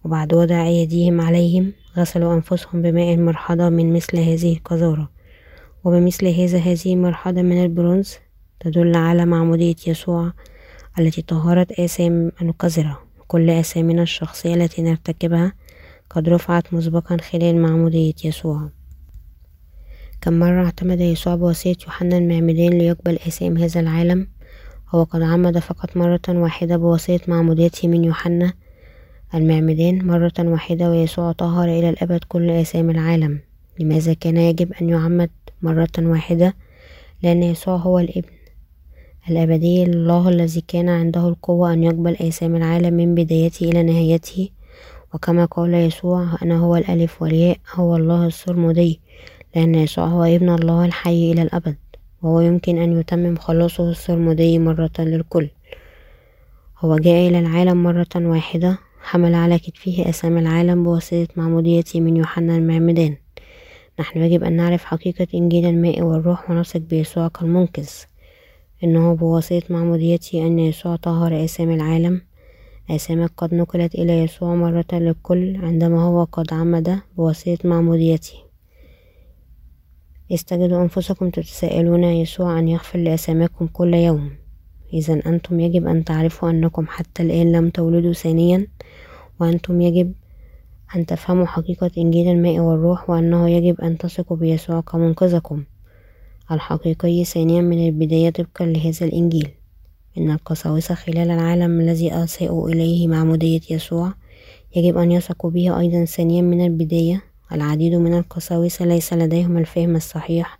[0.05, 5.09] وبعد وضع أيديهم عليهم غسلوا أنفسهم بماء مرحضة من مثل هذه القذارة.
[5.83, 8.17] وبمثل هذا هذه المرحلة من البرونز
[8.59, 10.31] تدل على معمودية يسوع
[10.99, 15.53] التي طهرت آثام القذرة كل آثامنا الشخصية التي نرتكبها
[16.09, 18.69] قد رفعت مسبقا خلال معمودية يسوع
[20.21, 24.27] كم مرة اعتمد يسوع بواسطة يوحنا المعمدان ليقبل آثام هذا العالم؟
[24.89, 28.53] هو قد عمد فقط مرة واحدة بواسطة معموديته من يوحنا
[29.33, 33.39] المعمدان مرة واحدة ويسوع طهر إلى الأبد كل آثام العالم.
[33.79, 35.29] لماذا كان يجب أن يعمد
[35.61, 36.53] مرة واحدة؟
[37.23, 38.38] لأن يسوع هو الابن.
[39.29, 44.49] الأبدي الله الذي كان عنده القوة أن يقبل آثام العالم من بدايته إلى نهايته.
[45.13, 48.99] وكما قال يسوع أنا هو الألف والياء هو الله السرمدي.
[49.55, 51.75] لأن يسوع هو ابن الله الحي إلى الأبد
[52.21, 55.49] وهو يمكن أن يتمم خلاصه السرمدي مرة للكل.
[56.79, 62.57] هو جاء إلى العالم مرة واحدة حمل على كتفه أسام العالم بواسطة معموديته من يوحنا
[62.57, 63.15] المعمدان.
[63.99, 67.89] نحن يجب أن نعرف حقيقة إنجيل الماء والروح ونثق بيسوع كالمنقذ.
[68.83, 72.21] إنه بواسطة معموديته أن يسوع طهر آثام العالم.
[72.91, 78.33] آثامك قد نقلت إلى يسوع مرة للكل عندما هو قد عمد بواسطة معموديته
[80.31, 84.31] استجدوا أنفسكم تتساءلون يسوع أن يغفر لأساميكم كل يوم.
[84.93, 88.67] إذا أنتم يجب أن تعرفوا أنكم حتى الآن لم تولدوا ثانيا
[89.39, 90.13] وأنتم يجب
[90.95, 95.63] أن تفهموا حقيقة إنجيل الماء والروح وأنه يجب أن تثقوا بيسوع كمنقذكم.
[96.51, 99.47] الحقيقي ثانيا من البداية طبقا لهذا الإنجيل.
[100.17, 104.13] إن القساوسة خلال العالم الذي أساءوا إليه معمودية يسوع
[104.75, 107.29] يجب أن يثقوا به أيضا ثانيا من البداية.
[107.51, 110.59] العديد من القساوسة ليس لديهم الفهم الصحيح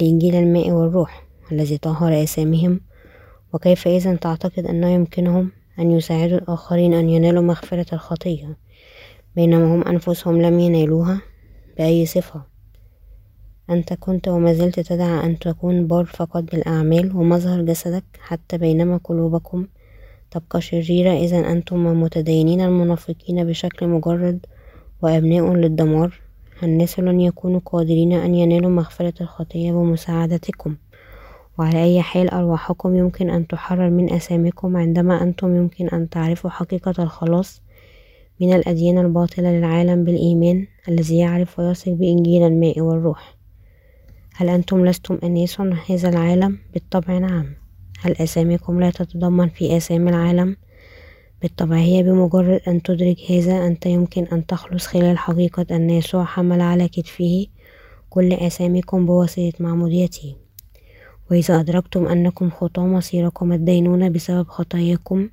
[0.00, 2.80] لإنجيل الماء والروح الذي طهر آثامهم
[3.52, 8.56] وكيف إذا تعتقد أنه يمكنهم أن يساعدوا الآخرين أن ينالوا مغفرة الخطية
[9.36, 11.20] بينما هم أنفسهم لم ينالوها
[11.78, 12.42] بأي صفة.
[13.70, 19.66] أنت كنت وما زلت تدعى أن تكون بار فقط بالأعمال ومظهر جسدك حتى بينما قلوبكم
[20.30, 21.12] تبقى شريرة.
[21.12, 24.46] إذا أنتم المتدينين المنافقين بشكل مجرد
[25.02, 26.20] وأبناء للدمار.
[26.62, 30.76] الناس لن يكونوا قادرين أن ينالوا مغفرة الخطية بمساعدتكم.
[31.58, 36.94] وعلى أي حال أرواحكم يمكن أن تحرر من أساميكم عندما أنتم يمكن أن تعرفوا حقيقة
[36.98, 37.62] الخلاص
[38.40, 43.37] من الأديان الباطلة للعالم بالإيمان الذي يعرف ويثق بإنجيل الماء والروح.
[44.40, 47.46] هل أنتم لستم أناس هذا العالم؟ بالطبع نعم
[48.00, 50.56] هل أساميكم لا تتضمن في أسامي العالم؟
[51.42, 56.60] بالطبع هي بمجرد أن تدرك هذا أنت يمكن أن تخلص خلال حقيقة أن يسوع حمل
[56.60, 57.46] على كتفه
[58.10, 60.36] كل أساميكم بواسطة معموديته
[61.30, 65.28] وإذا أدركتم أنكم خطاة مصيركم الدينونة بسبب خطاياكم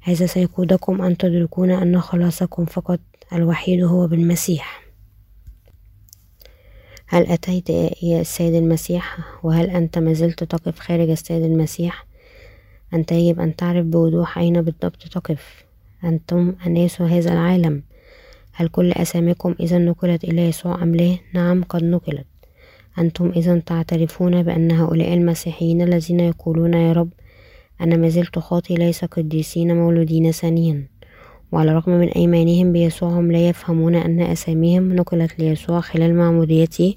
[0.00, 3.00] هذا سيقودكم أن تدركون أن خلاصكم فقط
[3.32, 4.87] الوحيد هو بالمسيح
[7.10, 7.70] هل أتيت
[8.02, 12.06] يا السيد المسيح؟ وهل أنت ما زلت تقف خارج السيد المسيح؟
[12.94, 15.64] أنت يجب أن تعرف بوضوح أين بالضبط تقف.
[16.04, 17.82] أنتم أناس هذا العالم.
[18.52, 22.26] هل كل أساميكم إذا نقلت إلى يسوع أم لا؟ نعم قد نقلت.
[22.98, 27.10] أنتم إذا تعترفون بأن هؤلاء المسيحيين الذين يقولون يا رب
[27.80, 30.86] أنا ما زلت خاطي ليس قديسين مولودين ثانيا.
[31.52, 36.94] وعلى الرغم من أيمانهم بيسوع هم لا يفهمون أن أساميهم نقلت ليسوع خلال معموديته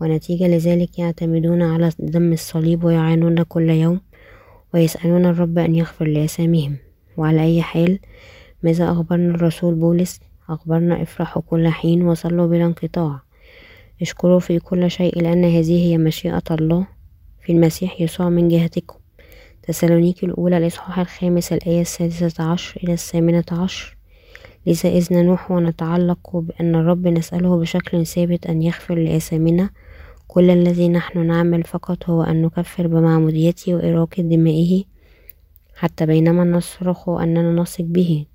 [0.00, 4.00] ونتيجة لذلك يعتمدون على دم الصليب ويعانون كل يوم
[4.74, 6.76] ويسألون الرب أن يغفر لأساميهم.
[7.16, 7.98] وعلى أي حال
[8.62, 13.22] ماذا أخبرنا الرسول بولس؟ أخبرنا افرحوا كل حين وصلوا بلا انقطاع.
[14.02, 16.86] اشكروا في كل شيء لأن هذه هي مشيئة الله.
[17.44, 18.97] في المسيح يسوع من جهتكم.
[19.68, 23.96] تسالونيكي الأولى الإصحاح الخامس الآية السادسة عشر إلى الثامنة عشر.
[24.66, 29.70] لذا إذ ننوح ونتعلق بأن الرب نسأله بشكل ثابت أن يغفر لآثامنا.
[30.28, 34.84] كل الذي نحن نعمل فقط هو أن نكفر بمعموديته وإراقة دمائه
[35.74, 38.26] حتى بينما نصرخ أننا نثق به.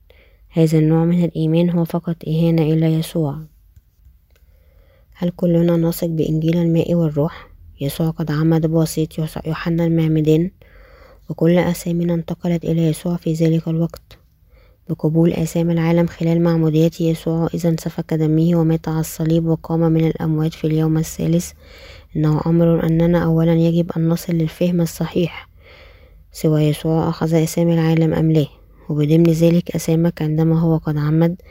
[0.50, 3.38] هذا النوع من الإيمان هو فقط إهانة إلى يسوع.
[5.14, 7.48] هل كلنا نثق بإنجيل الماء والروح؟
[7.82, 10.52] يسوع قد عمد بواسطة يوحنا المعمدان.
[11.30, 14.18] وكل أسامينا انتقلت إلى يسوع في ذلك الوقت.
[14.90, 20.54] بقبول آثام العالم خلال معمودية يسوع إذا سفك دمه ومات على الصليب وقام من الأموات
[20.54, 21.52] في اليوم الثالث
[22.16, 25.50] إنه أمر أننا أولا يجب أن نصل للفهم الصحيح.
[26.32, 28.46] سوى يسوع أخذ آثام العالم أم لا؟
[28.90, 31.42] وبضمن ذلك أسامك عندما هو قد عمد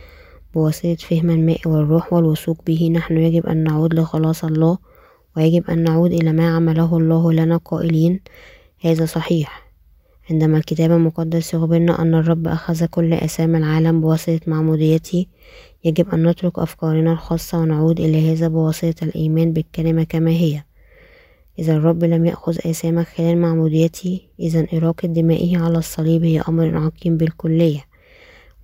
[0.55, 4.79] بواسطة فهم الماء والروح والوثوق به نحن يجب أن نعود لخلاص الله
[5.37, 8.21] ويجب أن نعود إلى ما عمله الله لنا قائلين
[8.81, 9.62] هذا صحيح.
[10.33, 15.27] عندما الكتاب المقدس يخبرنا أن الرب أخذ كل أسام العالم بواسطة معموديته
[15.85, 20.63] يجب أن نترك أفكارنا الخاصة ونعود إلى هذا بواسطة الإيمان بالكلمة كما هي.
[21.59, 27.17] إذا الرب لم يأخذ آثامك خلال معموديته إذا إراقة دمائه على الصليب هي أمر عقيم
[27.17, 27.85] بالكلية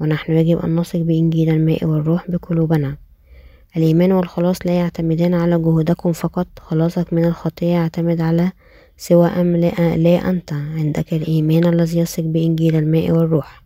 [0.00, 2.96] ونحن يجب أن نثق بإنجيل الماء والروح بقلوبنا.
[3.76, 8.52] الإيمان والخلاص لا يعتمدان على جهودكم فقط خلاصك من الخطية يعتمد على
[9.01, 13.62] سوى أم لا أنت عندك الإيمان الذي يثق بإنجيل الماء والروح.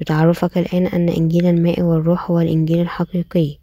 [0.00, 3.58] بتعرفك الآن أن إنجيل الماء والروح هو الإنجيل الحقيقي.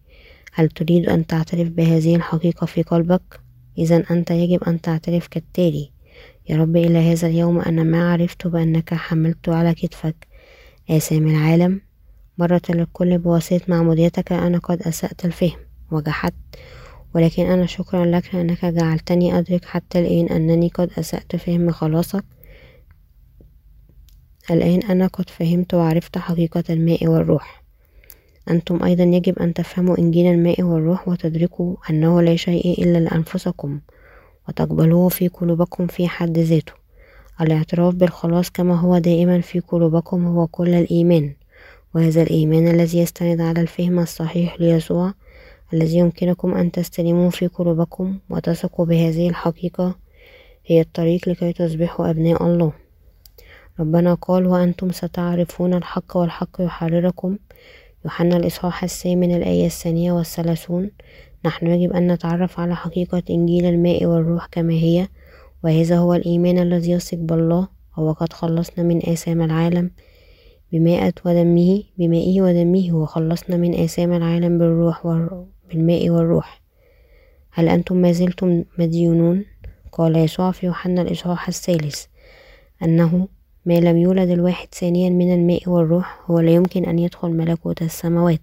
[0.54, 3.40] هل تريد أن تعترف بهذه الحقيقة في قلبك؟
[3.78, 5.92] إذا أنت يجب أن تعترف كالتالي.
[6.50, 10.28] يا رب إلى هذا اليوم أنا ما عرفت بأنك حملت على كتفك.
[10.90, 11.82] آثام العالم
[12.38, 15.60] مرة للكل بواسطة معموديتك أنا قد أسأت الفهم.
[15.92, 16.36] وجحدت
[17.16, 22.24] ولكن أنا شكرا لك لأنك جعلتني أدرك حتى الآن أنني قد أسأت فهم خلاصك.
[24.51, 27.64] الآن أنا قد فهمت وعرفت حقيقة الماء والروح.
[28.49, 33.80] أنتم أيضا يجب أن تفهموا إنجيل الماء والروح وتدركوا أنه لا شيء إلا لأنفسكم
[34.49, 36.74] وتقبلوه في قلوبكم في حد ذاته.
[37.41, 41.34] الاعتراف بالخلاص كما هو دائما في قلوبكم هو كل الإيمان
[41.95, 45.14] وهذا الإيمان الذي يستند على الفهم الصحيح ليسوع
[45.74, 49.96] الذي يمكنكم أن تستلموه في قلوبكم وتثقوا بهذه الحقيقة
[50.66, 52.74] هي الطريق لكي تصبحوا أبناء الله.
[53.80, 57.38] ربنا قال وأنتم ستعرفون الحق والحق يحرركم.
[58.06, 60.92] يوحنا الإصحاح الثامن الآية الثانية والثلاثون.
[61.46, 65.08] نحن يجب أن نتعرف على حقيقة إنجيل الماء والروح كما هي
[65.64, 69.92] وهذا هو الإيمان الذي يثق بالله هو قد خلصنا من آثام العالم
[70.72, 75.06] بماء ودمه بمائه ودمه وخلصنا من آثام العالم بالروح
[75.72, 76.62] بالماء والروح.
[77.52, 79.46] هل أنتم ما زلتم مديونون؟
[79.92, 82.06] قال يسوع في يوحنا الإصحاح الثالث
[82.84, 83.28] أنه
[83.66, 88.42] ما لم يولد الواحد ثانيا من الماء والروح هو لا يمكن أن يدخل ملكوت السماوات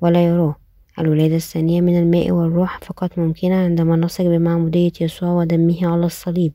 [0.00, 0.56] ولا يراه.
[0.98, 6.52] الولادة الثانية من الماء والروح فقط ممكنة عندما نثق بمعمودية يسوع ودمه على الصليب.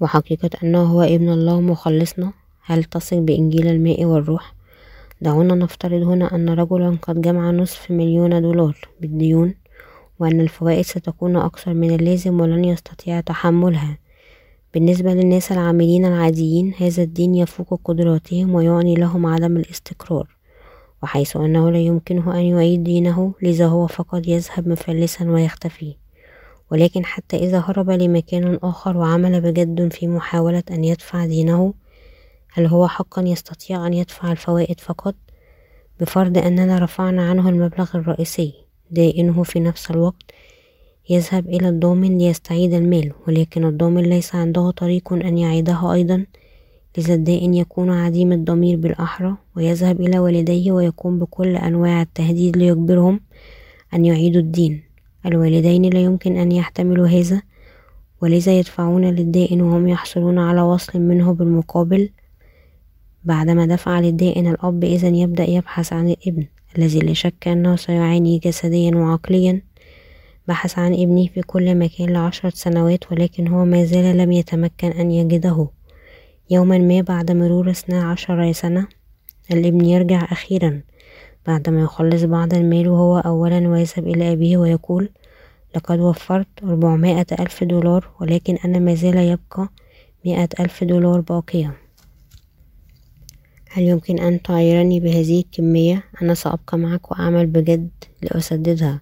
[0.00, 2.32] وحقيقة أنه هو ابن الله مخلصنا
[2.64, 4.54] هل تثق بإنجيل الماء والروح؟
[5.22, 9.54] دعونا نفترض هنا أن رجلا قد جمع نصف مليون دولار بالديون
[10.18, 13.98] وأن الفوائد ستكون أكثر من اللازم ولن يستطيع تحملها.
[14.74, 20.28] بالنسبة للناس العاملين العاديين هذا الدين يفوق قدراتهم ويعني لهم عدم الاستقرار
[21.02, 25.96] وحيث أنه لا يمكنه أن يعيد دينه لذا هو فقط يذهب مفلسا ويختفي.
[26.70, 31.74] ولكن حتى إذا هرب لمكان آخر وعمل بجد في محاولة أن يدفع دينه
[32.54, 35.14] هل هو حقا يستطيع أن يدفع الفوائد فقط؟
[36.00, 38.54] بفرض أننا رفعنا عنه المبلغ الرئيسي
[38.90, 40.30] دائنه في نفس الوقت
[41.10, 46.26] يذهب إلى الضامن ليستعيد المال ولكن الضامن ليس عنده طريق أن يعيده أيضا
[46.98, 53.20] لذا الدائن يكون عديم الضمير بالأحرى ويذهب إلى والديه ويقوم بكل أنواع التهديد ليجبرهم
[53.94, 54.82] أن يعيدوا الدين.
[55.26, 57.42] الوالدين لا يمكن أن يحتملوا هذا
[58.22, 62.10] ولذا يدفعون للدائن وهم يحصلون على وصل منه بالمقابل
[63.24, 66.46] بعدما دفع للدائن الأب إذا يبدأ يبحث عن الابن
[66.78, 69.62] الذي لا شك أنه سيعاني جسديا وعقليا.
[70.48, 75.10] بحث عن ابنه في كل مكان لعشرة سنوات ولكن هو ما زال لم يتمكن أن
[75.10, 75.68] يجده.
[76.50, 78.86] يوما ما بعد مرور اثنا عشر سنة
[79.52, 80.80] الابن يرجع أخيرا.
[81.46, 85.08] بعدما يخلص بعض المال وهو أولا ويذهب إلى أبيه ويقول
[85.76, 89.68] لقد وفرت أربعمائة ألف دولار ولكن أنا ما زال يبقى
[90.26, 91.81] مائة ألف دولار باقية
[93.74, 97.90] هل يمكن أن تعيرني بهذه الكمية؟ أنا سأبقى معك وأعمل بجد
[98.22, 99.00] لأسددها.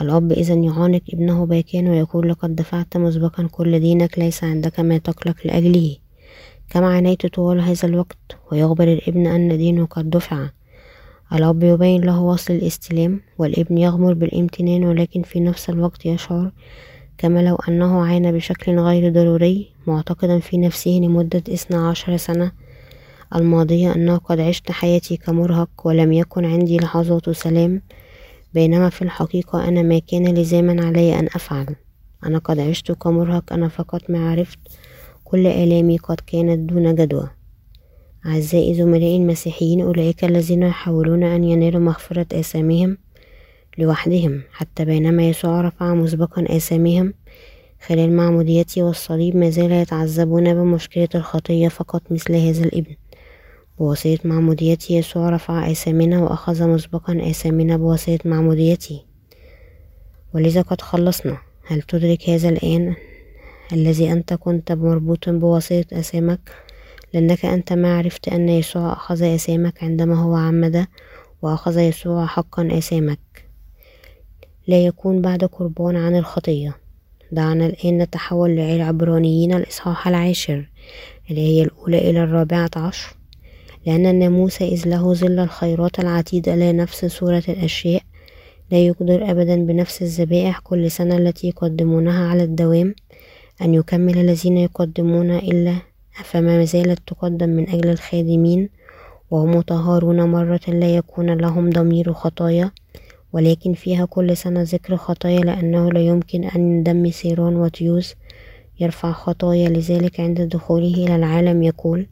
[0.00, 5.36] الأب إذا يعانق ابنه باكيا ويقول لقد دفعت مسبقا كل دينك ليس عندك ما تقلق
[5.44, 5.96] لأجله.
[6.70, 10.48] كم عانيت طوال هذا الوقت ويخبر الابن أن دينه قد دفع.
[11.32, 16.52] الأب يبين له وصل الاستلام والابن يغمر بالامتنان ولكن في نفس الوقت يشعر
[17.18, 22.52] كما لو أنه عانى بشكل غير ضروري معتقدا في نفسه لمدة اثنا عشر سنة
[23.34, 27.82] الماضية أنه قد عشت حياتي كمرهق ولم يكن عندي لحظات سلام
[28.54, 31.76] بينما في الحقيقة أنا ما كان لزاما علي أن أفعل.
[32.26, 34.58] أنا قد عشت كمرهق أنا فقط ما عرفت
[35.24, 37.30] كل آلامي قد كانت دون جدوى.
[38.26, 42.98] أعزائي زملائي المسيحيين أولئك الذين يحاولون أن ينالوا مغفرة آثامهم
[43.78, 47.14] لوحدهم حتى بينما يسوع رفع مسبقا آثامهم
[47.86, 52.94] خلال معموديته والصليب ما زال يتعذبون بمشكلة الخطية فقط مثل هذا الابن.
[53.78, 59.00] بواسطة معموديته يسوع رفع آثامنا وأخذ مسبقا آثامنا بواسطة معموديته
[60.34, 61.38] ولذا قد خلصنا.
[61.66, 62.96] هل تدرك هذا الآن
[63.72, 66.52] الذي أنت كنت مربوط بواسطة آثامك؟
[67.14, 70.86] لأنك أنت ما عرفت أن يسوع أخذ آثامك عندما هو عمد
[71.42, 73.18] وأخذ يسوع حقا آثامك.
[74.66, 76.76] لا يكون بعد قربان عن الخطية.
[77.32, 80.68] دعنا الآن نتحول للعبرانيين الإصحاح العاشر
[81.30, 83.16] اللي هي الأولى إلى الرابعة عشر.
[83.86, 88.02] لأن الناموس إذ له ظل الخيرات العتيدة لا نفس صورة الأشياء
[88.70, 92.94] لا يقدر أبدا بنفس الذبائح كل سنة التي يقدمونها على الدوام
[93.62, 95.74] أن يكمل الذين يقدمون إلا
[96.24, 98.68] فما زالت تقدم من أجل الخادمين
[99.30, 102.70] وهم مطهرون مرة لا يكون لهم ضمير خطايا
[103.32, 108.14] ولكن فيها كل سنة ذكر خطايا لأنه لا يمكن أن دم سيران وتيوس
[108.80, 112.06] يرفع خطايا لذلك عند دخوله إلى العالم يقول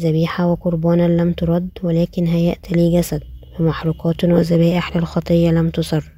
[0.00, 3.22] ذبيحة وقربانا لم ترد ولكن هيأت لي جسد
[3.58, 6.12] بمحروقات وذبائح للخطية لم تصر.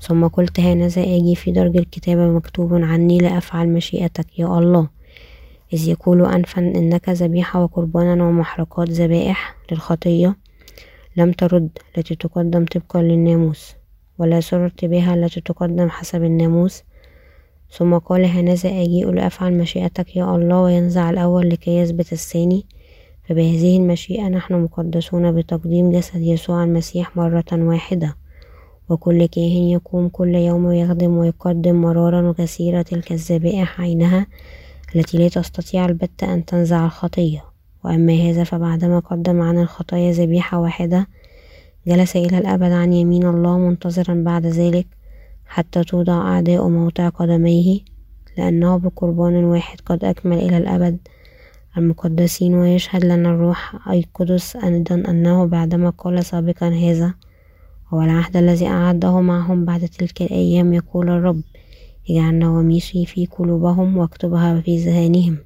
[0.00, 4.88] ثم قلت هانذا آجي في درج الكتابة مكتوب عني لأفعل مشيئتك يا الله.
[5.72, 10.36] إذ يقول أنفا إنك ذبيحة وقربانا ومحرقات ذبائح للخطية
[11.16, 13.74] لم ترد التي تقدم طبقا للناموس
[14.18, 16.82] ولا سررت بها التي تقدم حسب الناموس.
[17.70, 22.66] ثم قال هنذا أجيء لأفعل مشيئتك يا الله وينزع الأول لكي يثبت الثاني.
[23.28, 28.16] فبهذه المشيئة نحن مقدسون بتقديم جسد يسوع المسيح مرة واحدة.
[28.88, 34.26] وكل كاهن يقوم كل يوم ويخدم ويقدم مرارا وكثيرة تلك الذبائح عينها
[34.96, 37.44] التي لا تستطيع البتة أن تنزع الخطية.
[37.84, 41.06] وأما هذا فبعدما قدم عن الخطايا ذبيحة واحدة
[41.86, 44.86] جلس إلى الأبد عن يمين الله منتظرا بعد ذلك
[45.46, 47.80] حتى توضع أعداء موضع قدميه
[48.38, 50.98] لأنه بقربان واحد قد أكمل إلى الأبد
[51.76, 57.14] المقدسين ويشهد لنا الروح أي القدس أيضا أنه بعدما قال سابقا هذا
[57.88, 61.40] هو العهد الذي أعده معهم بعد تلك الأيام يقول الرب
[62.10, 65.38] اجعل نواميسي في قلوبهم واكتبها في ذهانهم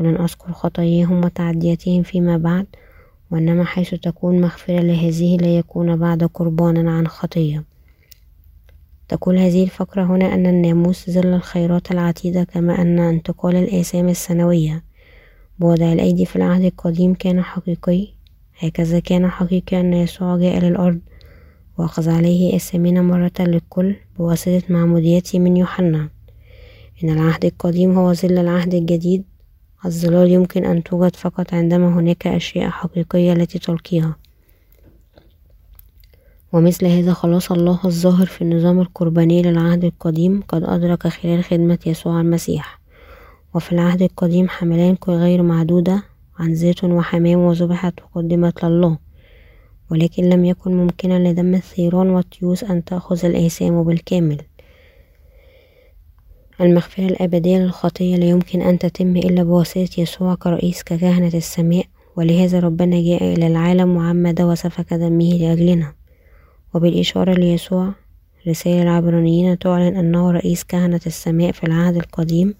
[0.00, 2.66] ولن أذكر خطاياهم وتعدياتهم فيما بعد
[3.30, 7.64] وإنما حيث تكون مغفرة لهذه لا يكون بعد قربانا عن خطية
[9.08, 14.82] تقول هذه الفقرة هنا أن الناموس ظل الخيرات العتيدة كما أن انتقال الآثام السنوية.
[15.58, 18.08] بوضع الأيدي في العهد القديم كان حقيقي
[18.58, 21.00] هكذا كان حقيقي أن يسوع جاء للأرض
[21.78, 26.08] وأخذ عليه آثامنا مرة للكل بواسطة معموديته من يوحنا.
[27.04, 29.24] إن العهد القديم هو ظل العهد الجديد
[29.84, 34.16] الظلال يمكن أن توجد فقط عندما هناك أشياء حقيقية التي تلقيها.
[36.52, 42.20] ومثل هذا خلاص الله الظاهر في النظام القرباني للعهد القديم قد أدرك خلال خدمة يسوع
[42.20, 42.81] المسيح.
[43.54, 46.02] وفي العهد القديم حملان غير معدودة
[46.38, 48.98] عن زيت وحمام وذبحت وقدمت لله
[49.90, 54.38] ولكن لم يكن ممكنا لدم الثيران والتيوس أن تأخذ الآثام بالكامل.
[56.60, 61.84] المغفرة الأبدية للخطية لا يمكن أن تتم إلا بواسطة يسوع كرئيس ككهنة السماء
[62.16, 65.92] ولهذا ربنا جاء إلى العالم وعمد وسفك دمه لأجلنا.
[66.74, 67.92] وبالإشارة ليسوع
[68.48, 72.54] رسالة العبرانيين تعلن أنه رئيس كهنة السماء في العهد القديم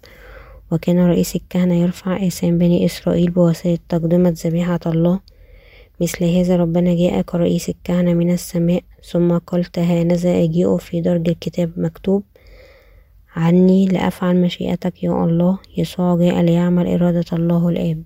[0.71, 5.19] وكان رئيس الكهنة يرفع آثام بني إسرائيل بواسطة تقدمة ذبيحة الله.
[6.01, 11.71] مثل هذا ربنا جاء كرئيس الكهنة من السماء ثم قلت هانذا أجيء في درج الكتاب
[11.77, 12.23] مكتوب
[13.35, 18.03] عني لأفعل مشيئتك يا الله يسوع جاء ليعمل إرادة الله الآب.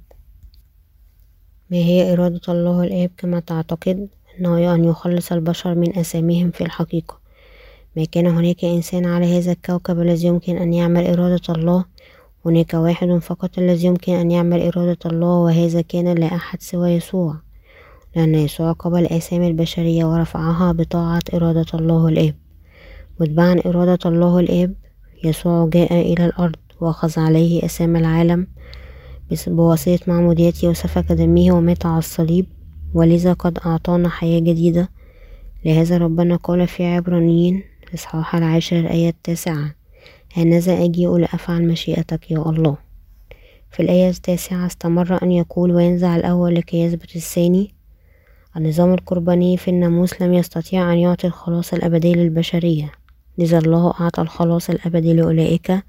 [1.72, 4.08] ما هي إرادة الله الآب؟ كما تعتقد
[4.39, 7.20] أنه أن يخلص البشر من أساميهم في الحقيقة.
[7.95, 11.86] ما كان هناك إنسان على هذا الكوكب الذي يمكن أن يعمل إرادة الله؟
[12.48, 17.36] هناك واحد فقط الذي يمكن أن يعمل إرادة الله وهذا كان لا أحد سوى يسوع.
[18.16, 22.36] لأن يسوع قبل آثام البشرية ورفعها بطاعة إرادة الله الآب.
[23.20, 24.74] متبعا إرادة الله الآب
[25.24, 28.48] يسوع جاء إلى الأرض وأخذ عليه أسام العالم
[29.48, 32.45] بواسطة معموديته وسفك دمه ومات على الصليب.
[32.93, 34.89] ولذا قد أعطانا حياة جديدة.
[35.66, 39.76] لهذا ربنا قال في عبرانيين إصحاح العاشر الآية التاسعة
[40.38, 42.78] هانذا أجيء لأفعل مشيئتك يا الله.
[43.72, 47.74] في الآية التاسعة استمر أن يقول وينزع الأول لكي يثبت الثاني.
[48.58, 52.92] النظام القرباني في الناموس لم يستطيع أن يعطي الخلاص الأبدي للبشرية.
[53.38, 55.84] لذا الله أعطى الخلاص الأبدي لأولئك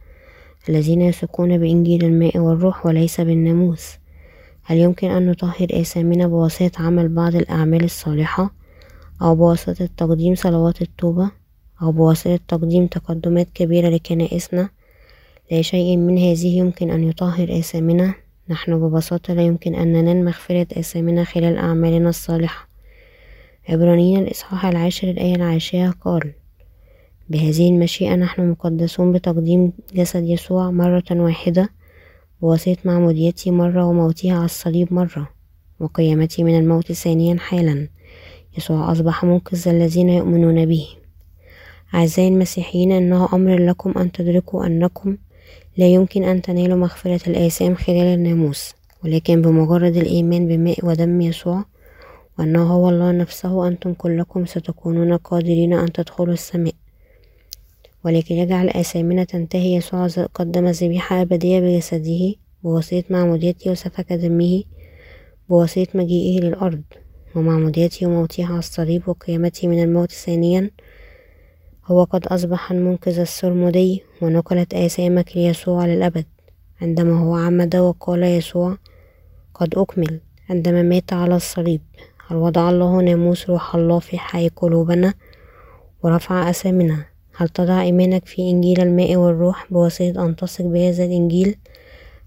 [0.69, 3.99] الذين يثقون بإنجيل الماء والروح وليس بالناموس.
[4.65, 8.55] هل يمكن أن نطهر آثامنا بواسطة عمل بعض الأعمال الصالحة
[9.23, 11.38] أو بواسطة تقديم صلوات التوبة؟
[11.83, 14.69] أو بواسطة تقديم تقدمات كبيرة لكنائسنا
[15.51, 18.15] لا شيء من هذه يمكن أن يطهر آثامنا.
[18.49, 22.69] نحن ببساطة لا يمكن أن ننال مغفرة آثامنا خلال أعمالنا الصالحة.
[23.69, 26.33] عبرانيين الإصحاح العاشر الآية العاشرة قال
[27.29, 31.69] بهذه المشيئة نحن مقدسون بتقديم جسد يسوع مرة واحدة
[32.43, 35.29] بواسطة معموديته مرة وموته على الصليب مرة
[35.81, 37.89] وقيامته من الموت ثانيا حالا.
[38.59, 40.87] يسوع أصبح منقذ الذين يؤمنون به.
[41.95, 45.17] أعزائي المسيحيين إنه أمر لكم أن تدركوا أنكم
[45.77, 48.75] لا يمكن أن تنالوا مغفرة الآثام خلال الناموس
[49.05, 51.65] ولكن بمجرد الإيمان بماء ودم يسوع
[52.39, 56.75] وأنه هو الله نفسه أنتم كلكم ستكونون قادرين أن تدخلوا السماء.
[58.05, 64.63] ولكن يجعل آثامنا تنتهي يسوع قدم ذبيحة أبدية بجسده بواسطة معموديته وسفك دمه
[65.49, 66.83] بواسطة مجيئه للأرض
[67.35, 70.71] ومعموديته وموته على الصليب وقيامته من الموت ثانيا.
[71.91, 76.25] هو قد أصبح المنقذ السرمدي ونقلت آثامك ليسوع للأبد.
[76.83, 78.77] عندما هو عمد وقال يسوع
[79.55, 80.21] قد أكمل
[80.51, 81.81] عندما مات على الصليب.
[82.27, 85.15] هل وضع الله ناموس روح الله في حي قلوبنا؟
[86.03, 87.05] ورفع أثامنا
[87.37, 91.57] هل تضع إيمانك في إنجيل الماء والروح بواسطة أن تثق بهذا الإنجيل؟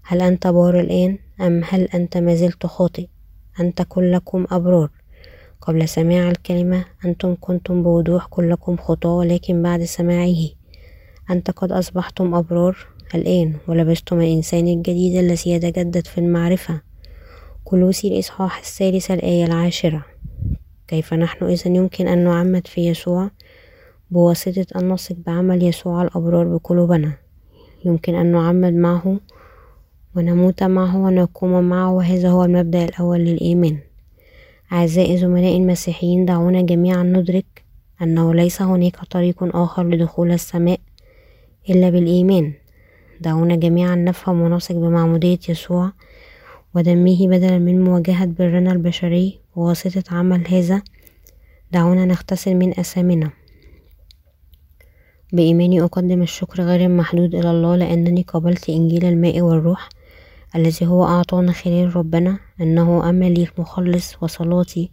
[0.02, 3.06] هل أنت بار الآن؟ أم هل أنت ما زلت خاطئ؟
[3.60, 4.90] أنت كلكم أبرار.
[5.62, 10.36] قبل سماع الكلمة أنتم كنتم بوضوح كلكم خطاة ولكن بعد سماعه.
[11.30, 12.76] أنت قد أصبحتم أبرار
[13.14, 16.80] الآن ولبستم الإنسان الجديد الذي يتجدد في المعرفة.
[17.64, 20.04] كلوسي الإصحاح الثالث الآية العاشرة.
[20.88, 23.30] كيف نحن إذا يمكن أن نعمد في يسوع؟
[24.10, 27.12] بواسطة أن نثق بعمل يسوع الأبرار بقلوبنا.
[27.84, 29.20] يمكن أن نعمد معه
[30.16, 31.92] ونموت معه ونقوم معه.
[31.92, 33.91] وهذا هو المبدأ الأول للإيمان.
[34.72, 37.64] أعزائي زملائي المسيحيين دعونا جميعا ندرك
[38.02, 40.80] أنه ليس هناك طريق آخر لدخول السماء
[41.70, 42.52] إلا بالإيمان.
[43.20, 45.92] دعونا جميعا نفهم ونثق بمعمودية يسوع
[46.74, 50.82] ودمه بدلا من مواجهة برنا البشري بواسطة عمل هذا.
[51.72, 53.30] دعونا نغتسل من أثامنا
[55.32, 59.88] بإيماني أقدم الشكر غير المحدود إلى الله لأنني قبلت إنجيل الماء والروح.
[60.56, 64.90] الذي هو أعطانا خلال ربنا أنه أملي المخلص وصلاتي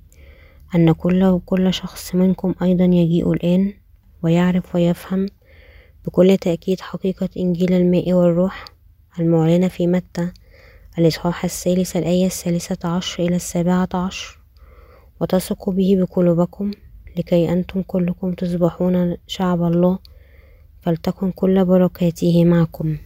[0.76, 3.74] أن كل وكل شخص منكم أيضا يجيء الآن
[4.24, 5.26] ويعرف ويفهم
[6.06, 8.66] بكل تأكيد حقيقة إنجيل الماء والروح
[9.20, 10.32] المعلنة في متى
[11.00, 14.40] الإصحاح الثالث الآية الثالثة عشر إلى السابعة عشر.
[15.22, 16.72] وتثقوا به بقلوبكم
[17.18, 20.00] لكي أنتم كلكم تصبحون شعب الله
[20.82, 22.98] فلتكن كل بركاته معكم.